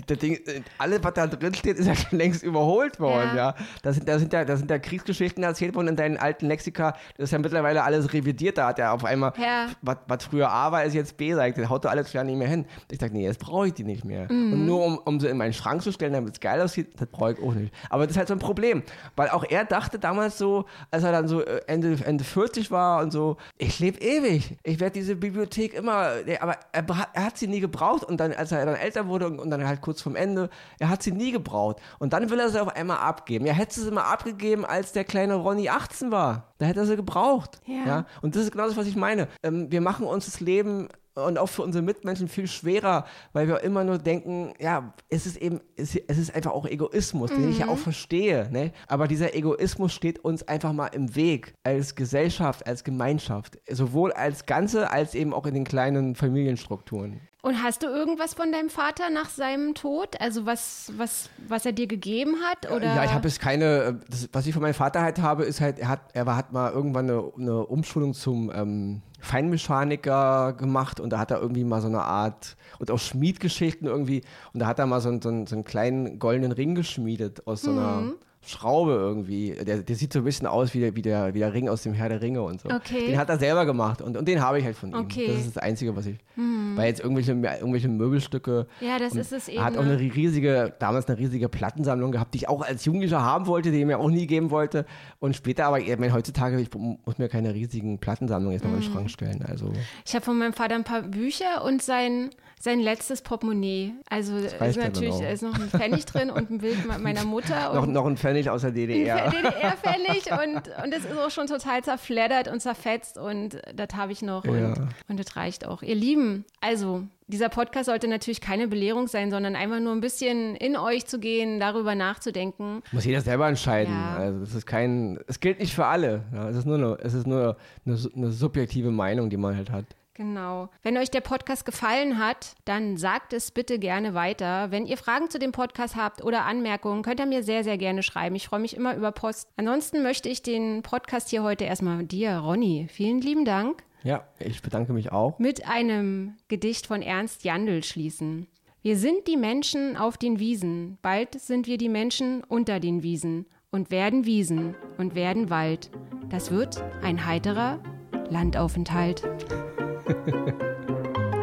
das 0.07 0.19
Ding, 0.19 0.39
alles, 0.79 1.03
was 1.03 1.15
da 1.15 1.27
drin 1.27 1.55
steht, 1.55 1.79
ist 1.79 1.87
ja 1.87 1.95
schon 1.95 2.19
längst 2.19 2.43
überholt 2.43 3.01
worden. 3.01 3.31
Ja. 3.31 3.51
ja. 3.51 3.55
Da, 3.83 3.93
sind, 3.93 4.09
da, 4.09 4.19
sind 4.19 4.33
ja, 4.33 4.45
da 4.45 4.57
sind 4.57 4.71
ja 4.71 4.79
Kriegsgeschichten 4.79 5.43
erzählt 5.43 5.75
worden 5.75 5.89
in 5.89 5.97
deinen 5.97 6.17
alten 6.17 6.47
Lexika. 6.47 6.93
Das 7.17 7.25
ist 7.25 7.31
ja 7.33 7.39
mittlerweile 7.39 7.83
alles 7.83 8.13
revidiert. 8.13 8.59
Da 8.59 8.69
hat 8.69 8.79
er 8.79 8.93
auf 8.93 9.05
einmal, 9.05 9.33
ja. 9.41 9.67
was, 9.83 10.25
früher 10.25 10.51
A 10.51 10.73
war, 10.73 10.85
ist 10.85 10.95
jetzt 10.95 11.17
B. 11.17 11.35
Sagt, 11.35 11.59
das 11.59 11.69
haut 11.69 11.85
doch 11.85 11.91
alles 11.91 12.13
ja 12.13 12.25
nicht 12.25 12.37
mehr 12.37 12.49
hin. 12.49 12.67
Ich 12.91 13.01
sage, 13.01 13.13
nee, 13.13 13.25
jetzt 13.25 13.39
brauche 13.39 13.69
ich 13.69 13.75
die 13.75 13.85
nicht 13.85 14.05
mehr. 14.05 14.31
Mhm. 14.31 14.53
Und 14.53 14.67
nur 14.67 14.85
um, 14.85 14.99
um 14.99 15.21
sie 15.21 15.29
in 15.29 15.37
meinen 15.37 15.53
Schrank 15.53 15.83
zu 15.83 15.93
stellen, 15.93 16.13
damit 16.13 16.35
es 16.35 16.41
geil 16.41 16.61
aussieht, 16.61 16.89
das 16.99 17.09
brauche 17.09 17.33
ich 17.33 17.43
auch 17.43 17.55
nicht. 17.55 17.73
Aber 17.91 18.05
das 18.05 18.13
ist 18.13 18.19
halt 18.19 18.29
so 18.29 18.35
ein 18.35 18.41
Problem. 18.41 18.83
Weil 19.17 19.31
auch 19.31 19.45
er 19.49 19.65
dachte 19.65 19.99
damals 19.99 20.39
so, 20.39 20.65
als 20.91 21.05
er 21.05 21.13
dann 21.13 21.29
so 21.29 21.43
äh, 21.43 21.61
Ende, 21.67 21.99
Ende 22.05 22.25
40 22.25 22.71
war 22.71 23.03
und 23.03 23.11
so, 23.11 23.37
ich 23.59 23.79
lebe 23.79 24.01
ewig. 24.01 24.57
Ich 24.63 24.81
werde 24.81 24.93
diese 24.93 25.17
Bibliothek 25.17 25.75
immer, 25.75 26.13
aber 26.41 26.57
er, 26.73 26.85
er, 27.13 27.25
hat 27.25 27.39
sie 27.39 27.47
nie 27.47 27.61
gebraucht 27.61 28.05
und 28.05 28.19
dann, 28.19 28.33
als 28.33 28.53
er 28.53 28.65
dann 28.67 28.77
älter 28.77 29.07
wurde 29.07 29.27
und, 29.27 29.39
und, 29.39 29.51
dann 29.51 29.67
halt 29.67 29.81
kurz 29.81 29.94
vorm 30.03 30.17
Ende, 30.17 30.51
er 30.79 30.89
hat 30.89 31.03
sie 31.03 31.13
nie 31.13 31.33
gebraucht. 31.33 31.77
Und 31.99 32.13
dann 32.13 32.31
will 32.31 32.41
er 32.41 32.51
sie 32.51 32.61
auf 32.61 32.75
einmal 32.75 32.99
abgeben. 32.99 33.47
Ja, 33.47 33.53
hätte 33.53 33.81
sie 33.81 33.89
immer 33.89 34.07
abgegeben, 34.07 34.65
als 34.65 34.93
der 34.93 35.05
kleine 35.05 35.35
Ronny 35.35 35.69
18 35.69 36.11
war. 36.11 36.55
Da 36.59 36.67
hätte 36.67 36.81
er 36.81 36.87
sie 36.87 36.97
gebraucht. 36.97 37.61
Ja. 37.67 37.87
ja? 37.87 38.07
Und 38.23 38.37
das 38.37 38.45
ist 38.45 38.53
genau 38.53 38.67
das, 38.67 38.77
was 38.77 38.87
ich 38.87 38.97
meine. 38.97 39.29
Ähm, 39.43 39.71
wir 39.71 39.81
machen 39.81 40.07
uns 40.07 40.27
das 40.27 40.41
Leben 40.41 40.89
und 41.15 41.39
auch 41.39 41.49
für 41.49 41.63
unsere 41.63 41.83
Mitmenschen 41.83 42.29
viel 42.29 42.47
schwerer, 42.47 43.07
weil 43.33 43.47
wir 43.47 43.61
immer 43.63 43.85
nur 43.85 43.99
denken, 43.99 44.53
ja, 44.59 44.93
es 45.09 45.27
ist 45.27 45.37
eben, 45.37 45.61
es 45.77 45.95
ist 45.95 46.35
einfach 46.35 46.51
auch 46.51 46.67
Egoismus, 46.67 47.31
mhm. 47.31 47.43
den 47.43 47.51
ich 47.51 47.59
ja 47.59 47.69
auch 47.69 47.77
mhm. 47.77 47.83
verstehe, 47.83 48.49
ne? 48.51 48.73
Aber 48.89 49.07
dieser 49.07 49.35
Egoismus 49.35 49.93
steht 49.93 50.19
uns 50.25 50.43
einfach 50.49 50.73
mal 50.73 50.89
im 50.89 51.15
Weg, 51.15 51.55
als 51.63 51.95
Gesellschaft, 51.95 52.67
als 52.67 52.85
Gemeinschaft, 52.85 53.59
sowohl 53.71 54.13
als 54.13 54.47
Ganze, 54.47 54.91
als 54.91 55.15
eben 55.15 55.33
auch 55.33 55.47
in 55.47 55.55
den 55.55 55.65
kleinen 55.65 56.15
Familienstrukturen. 56.15 57.21
Und 57.45 57.63
hast 57.63 57.83
du 57.83 57.89
irgendwas 57.89 58.33
von 58.33 58.51
deinem 58.53 58.71
Vater 58.71 59.11
nach 59.11 59.29
seinem 59.29 59.75
Tod? 59.75 60.19
Also 60.19 60.47
was, 60.47 60.91
was, 60.97 61.29
was 61.47 61.67
er 61.67 61.73
dir 61.73 61.87
gegeben 61.87 62.37
hat? 62.43 62.73
Oder? 62.73 62.87
Ja, 62.87 63.05
ich 63.05 63.13
habe 63.13 63.29
jetzt 63.29 63.39
keine, 63.39 64.01
das, 64.09 64.31
was 64.33 64.47
ich 64.47 64.55
von 64.55 64.63
meinem 64.63 64.73
Vater 64.73 65.03
halt 65.03 65.21
habe, 65.21 65.45
ist 65.45 65.61
halt, 65.61 65.79
er 65.79 65.89
hat, 65.89 66.01
er 66.15 66.25
war, 66.25 66.39
hat 66.39 66.55
mal 66.55 66.73
irgendwann 66.73 67.11
eine, 67.11 67.23
eine 67.37 67.67
Umschulung 67.67 68.15
zum 68.15 68.51
ähm, 68.55 69.03
Feinmechaniker 69.21 70.55
gemacht 70.55 71.01
und 71.01 71.11
da 71.11 71.19
hat 71.19 71.33
er 71.33 71.43
irgendwie 71.43 71.65
mal 71.65 71.83
so 71.83 71.89
eine 71.89 72.01
Art, 72.01 72.57
und 72.79 72.91
auch 72.91 72.99
Schmiedgeschichten 72.99 73.87
irgendwie, 73.87 74.23
und 74.55 74.61
da 74.61 74.67
hat 74.67 74.79
er 74.79 74.87
mal 74.87 75.03
so, 75.03 75.11
so, 75.13 75.21
so 75.21 75.55
einen 75.55 75.65
kleinen 75.65 76.19
goldenen 76.19 76.53
Ring 76.53 76.75
geschmiedet 76.75 77.47
aus 77.47 77.61
so 77.61 77.73
einer 77.73 78.01
mhm. 78.01 78.15
Schraube 78.47 78.93
irgendwie. 78.93 79.53
Der, 79.53 79.83
der 79.83 79.97
sieht 79.97 80.13
so 80.13 80.21
ein 80.21 80.25
bisschen 80.25 80.47
aus 80.47 80.75
wie 80.75 80.81
der, 80.81 80.97
wie, 80.97 81.03
der, 81.03 81.35
wie 81.35 81.39
der 81.39 81.53
Ring 81.53 81.69
aus 81.69 81.83
dem 81.83 81.93
Herr 81.93 82.09
der 82.09 82.21
Ringe 82.21 82.43
und 82.43 82.61
so. 82.61 82.71
Okay. 82.71 83.07
Den 83.09 83.19
hat 83.19 83.29
er 83.29 83.39
selber 83.39 83.67
gemacht 83.67 84.01
und, 84.01 84.17
und 84.17 84.27
den 84.27 84.41
habe 84.41 84.59
ich 84.59 84.65
halt 84.65 84.77
von 84.77 84.91
ihm. 84.91 84.97
Okay. 84.97 85.27
Das 85.29 85.37
ist 85.37 85.57
das 85.57 85.63
Einzige, 85.63 85.95
was 85.97 86.07
ich. 86.07 86.17
Mhm. 86.37 86.54
Weil 86.77 86.89
jetzt 86.89 87.01
irgendwelche, 87.01 87.33
irgendwelche 87.33 87.89
Möbelstücke. 87.89 88.67
Ja, 88.81 88.99
das 88.99 89.15
ist 89.15 89.33
es 89.33 89.49
eben. 89.49 89.59
Er 89.59 89.65
hat 89.65 89.77
auch 89.77 89.83
eine 89.83 89.99
riesige, 89.99 90.75
damals 90.79 91.07
eine 91.09 91.19
riesige 91.19 91.49
Plattensammlung 91.49 92.13
gehabt, 92.13 92.35
die 92.35 92.39
ich 92.39 92.49
auch 92.49 92.63
als 92.63 92.85
Jugendlicher 92.85 93.23
haben 93.23 93.47
wollte, 93.47 93.71
die 93.71 93.81
er 93.81 93.87
mir 93.87 93.99
auch 93.99 94.11
nie 94.11 94.27
geben 94.27 94.51
wollte. 94.51 94.87
Und 95.21 95.37
später, 95.37 95.67
aber 95.67 95.81
ich 95.81 95.99
meine, 95.99 96.13
heutzutage, 96.13 96.61
ich 96.61 96.69
muss 96.75 97.19
mir 97.19 97.29
keine 97.29 97.55
riesigen 97.55 97.99
Plattensammlungen 97.99 98.55
jetzt 98.55 98.65
noch 98.65 98.71
mhm. 98.71 98.79
in 98.79 98.83
den 98.83 98.93
Schrank 98.93 99.11
stellen. 99.11 99.45
Also. 99.49 99.73
Ich 100.05 100.15
habe 100.15 100.25
von 100.25 100.39
meinem 100.39 100.53
Vater 100.53 100.75
ein 100.75 100.85
paar 100.85 101.03
Bücher 101.03 101.65
und 101.65 101.83
sein 101.83 102.31
sein 102.61 102.81
letztes 102.81 103.23
Portemonnaie. 103.23 103.93
Also 104.09 104.37
ist 104.37 104.61
natürlich 104.61 105.21
ist 105.21 105.43
noch 105.43 105.55
ein 105.55 105.69
Pfennig 105.69 106.07
drin 106.07 106.31
und 106.31 106.51
ein 106.51 106.59
Bild 106.59 106.79
meiner 106.87 107.25
Mutter. 107.25 107.75
noch, 107.75 107.87
noch 107.87 108.07
ein 108.07 108.17
Pfennig 108.17 108.49
aus 108.51 108.63
der 108.63 108.71
DDR. 108.71 109.31
DDR-Pfennig 109.31 110.33
und, 110.33 110.85
und 110.85 110.95
es 110.95 111.05
ist 111.05 111.19
auch 111.19 111.31
schon 111.31 111.47
total 111.47 111.83
zerfleddert 111.83 112.49
und 112.49 112.61
zerfetzt 112.61 113.19
und 113.19 113.61
das 113.75 113.89
habe 113.95 114.13
ich 114.13 114.23
noch 114.23 114.45
und, 114.45 114.59
ja. 114.59 114.75
und 115.09 115.21
das 115.21 115.37
reicht 115.37 115.67
auch. 115.67 115.83
Ihr 115.83 115.95
Lieben, 115.95 116.45
also 116.61 117.05
dieser 117.27 117.49
Podcast 117.49 117.87
sollte 117.87 118.07
natürlich 118.07 118.41
keine 118.41 118.69
Belehrung 118.69 119.09
sein, 119.09 119.31
sondern 119.31 119.57
einfach 119.57 119.81
nur 119.81 119.93
ein 119.93 120.01
bisschen 120.01 120.57
in 120.57 120.77
euch 120.77 121.07
zu 121.07 121.19
gehen, 121.19 121.59
darüber 121.59 121.95
nachzudenken. 121.95 122.83
Muss 122.93 123.05
jeder 123.05 123.23
selber 123.23 123.49
entscheiden. 123.49 123.95
Ja. 123.95 124.17
Also 124.17 124.43
es 124.43 124.55
ist 124.55 124.67
kein, 124.67 125.19
es 125.27 125.41
gilt 125.41 125.59
nicht 125.59 125.75
für 125.75 125.87
alle. 125.87 126.25
Ja, 126.35 126.49
es 126.51 126.57
ist 126.57 126.67
nur, 126.67 126.77
eine, 126.77 126.99
es 127.03 127.15
ist 127.15 127.27
nur 127.27 127.57
eine, 127.87 127.99
eine 128.15 128.31
subjektive 128.31 128.91
Meinung, 128.91 129.31
die 129.31 129.37
man 129.37 129.57
halt 129.57 129.71
hat. 129.71 129.87
Genau. 130.15 130.69
Wenn 130.83 130.97
euch 130.97 131.11
der 131.11 131.21
Podcast 131.21 131.65
gefallen 131.67 132.19
hat, 132.19 132.55
dann 132.65 132.97
sagt 132.97 133.33
es 133.33 133.51
bitte 133.51 133.81
gerne 133.81 134.15
weiter. 134.15 134.71
Wenn 134.71 134.87
ihr 134.87 134.97
Fragen 134.97 135.29
zu 135.29 135.41
dem 135.41 135.51
Podcast 135.51 135.97
habt 135.97 136.23
oder 136.23 136.45
Anmerkungen, 136.45 137.03
könnt 137.03 137.19
ihr 137.19 137.27
mir 137.27 137.43
sehr, 137.43 137.65
sehr 137.65 137.79
gerne 137.79 138.05
schreiben. 138.05 138.37
Ich 138.37 138.47
freue 138.47 138.61
mich 138.61 138.77
immer 138.77 138.95
über 138.95 139.11
Post. 139.11 139.49
Ansonsten 139.57 140.05
möchte 140.05 140.29
ich 140.29 140.43
den 140.43 140.83
Podcast 140.83 141.31
hier 141.31 141.43
heute 141.43 141.65
erstmal 141.65 142.05
dir, 142.05 142.39
Ronny, 142.39 142.87
vielen 142.91 143.21
lieben 143.21 143.45
Dank. 143.45 143.83
Ja, 144.05 144.23
ich 144.39 144.63
bedanke 144.63 144.93
mich 144.93 145.11
auch. 145.11 145.39
Mit 145.41 145.67
einem 145.67 146.37
Gedicht 146.47 146.87
von 146.87 147.03
Ernst 147.03 147.43
Jandl 147.43 147.83
schließen. 147.83 148.47
Wir 148.83 148.97
sind 148.97 149.27
die 149.27 149.39
Menschen 149.39 149.97
auf 149.97 150.19
den 150.19 150.39
Wiesen, 150.39 150.99
bald 151.01 151.41
sind 151.41 151.67
wir 151.67 151.79
die 151.79 151.89
Menschen 151.89 152.45
unter 152.45 152.81
den 152.81 153.03
Wiesen 153.03 153.47
und 153.73 153.91
werden 153.91 154.27
Wiesen 154.27 154.77
und 154.99 155.15
werden 155.15 155.49
Wald. 155.49 155.91
Das 156.29 156.51
wird 156.51 156.85
ein 157.03 157.25
heiterer 157.27 157.81
Landaufenthalt. 158.29 159.23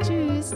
Tschüss. 0.04 0.54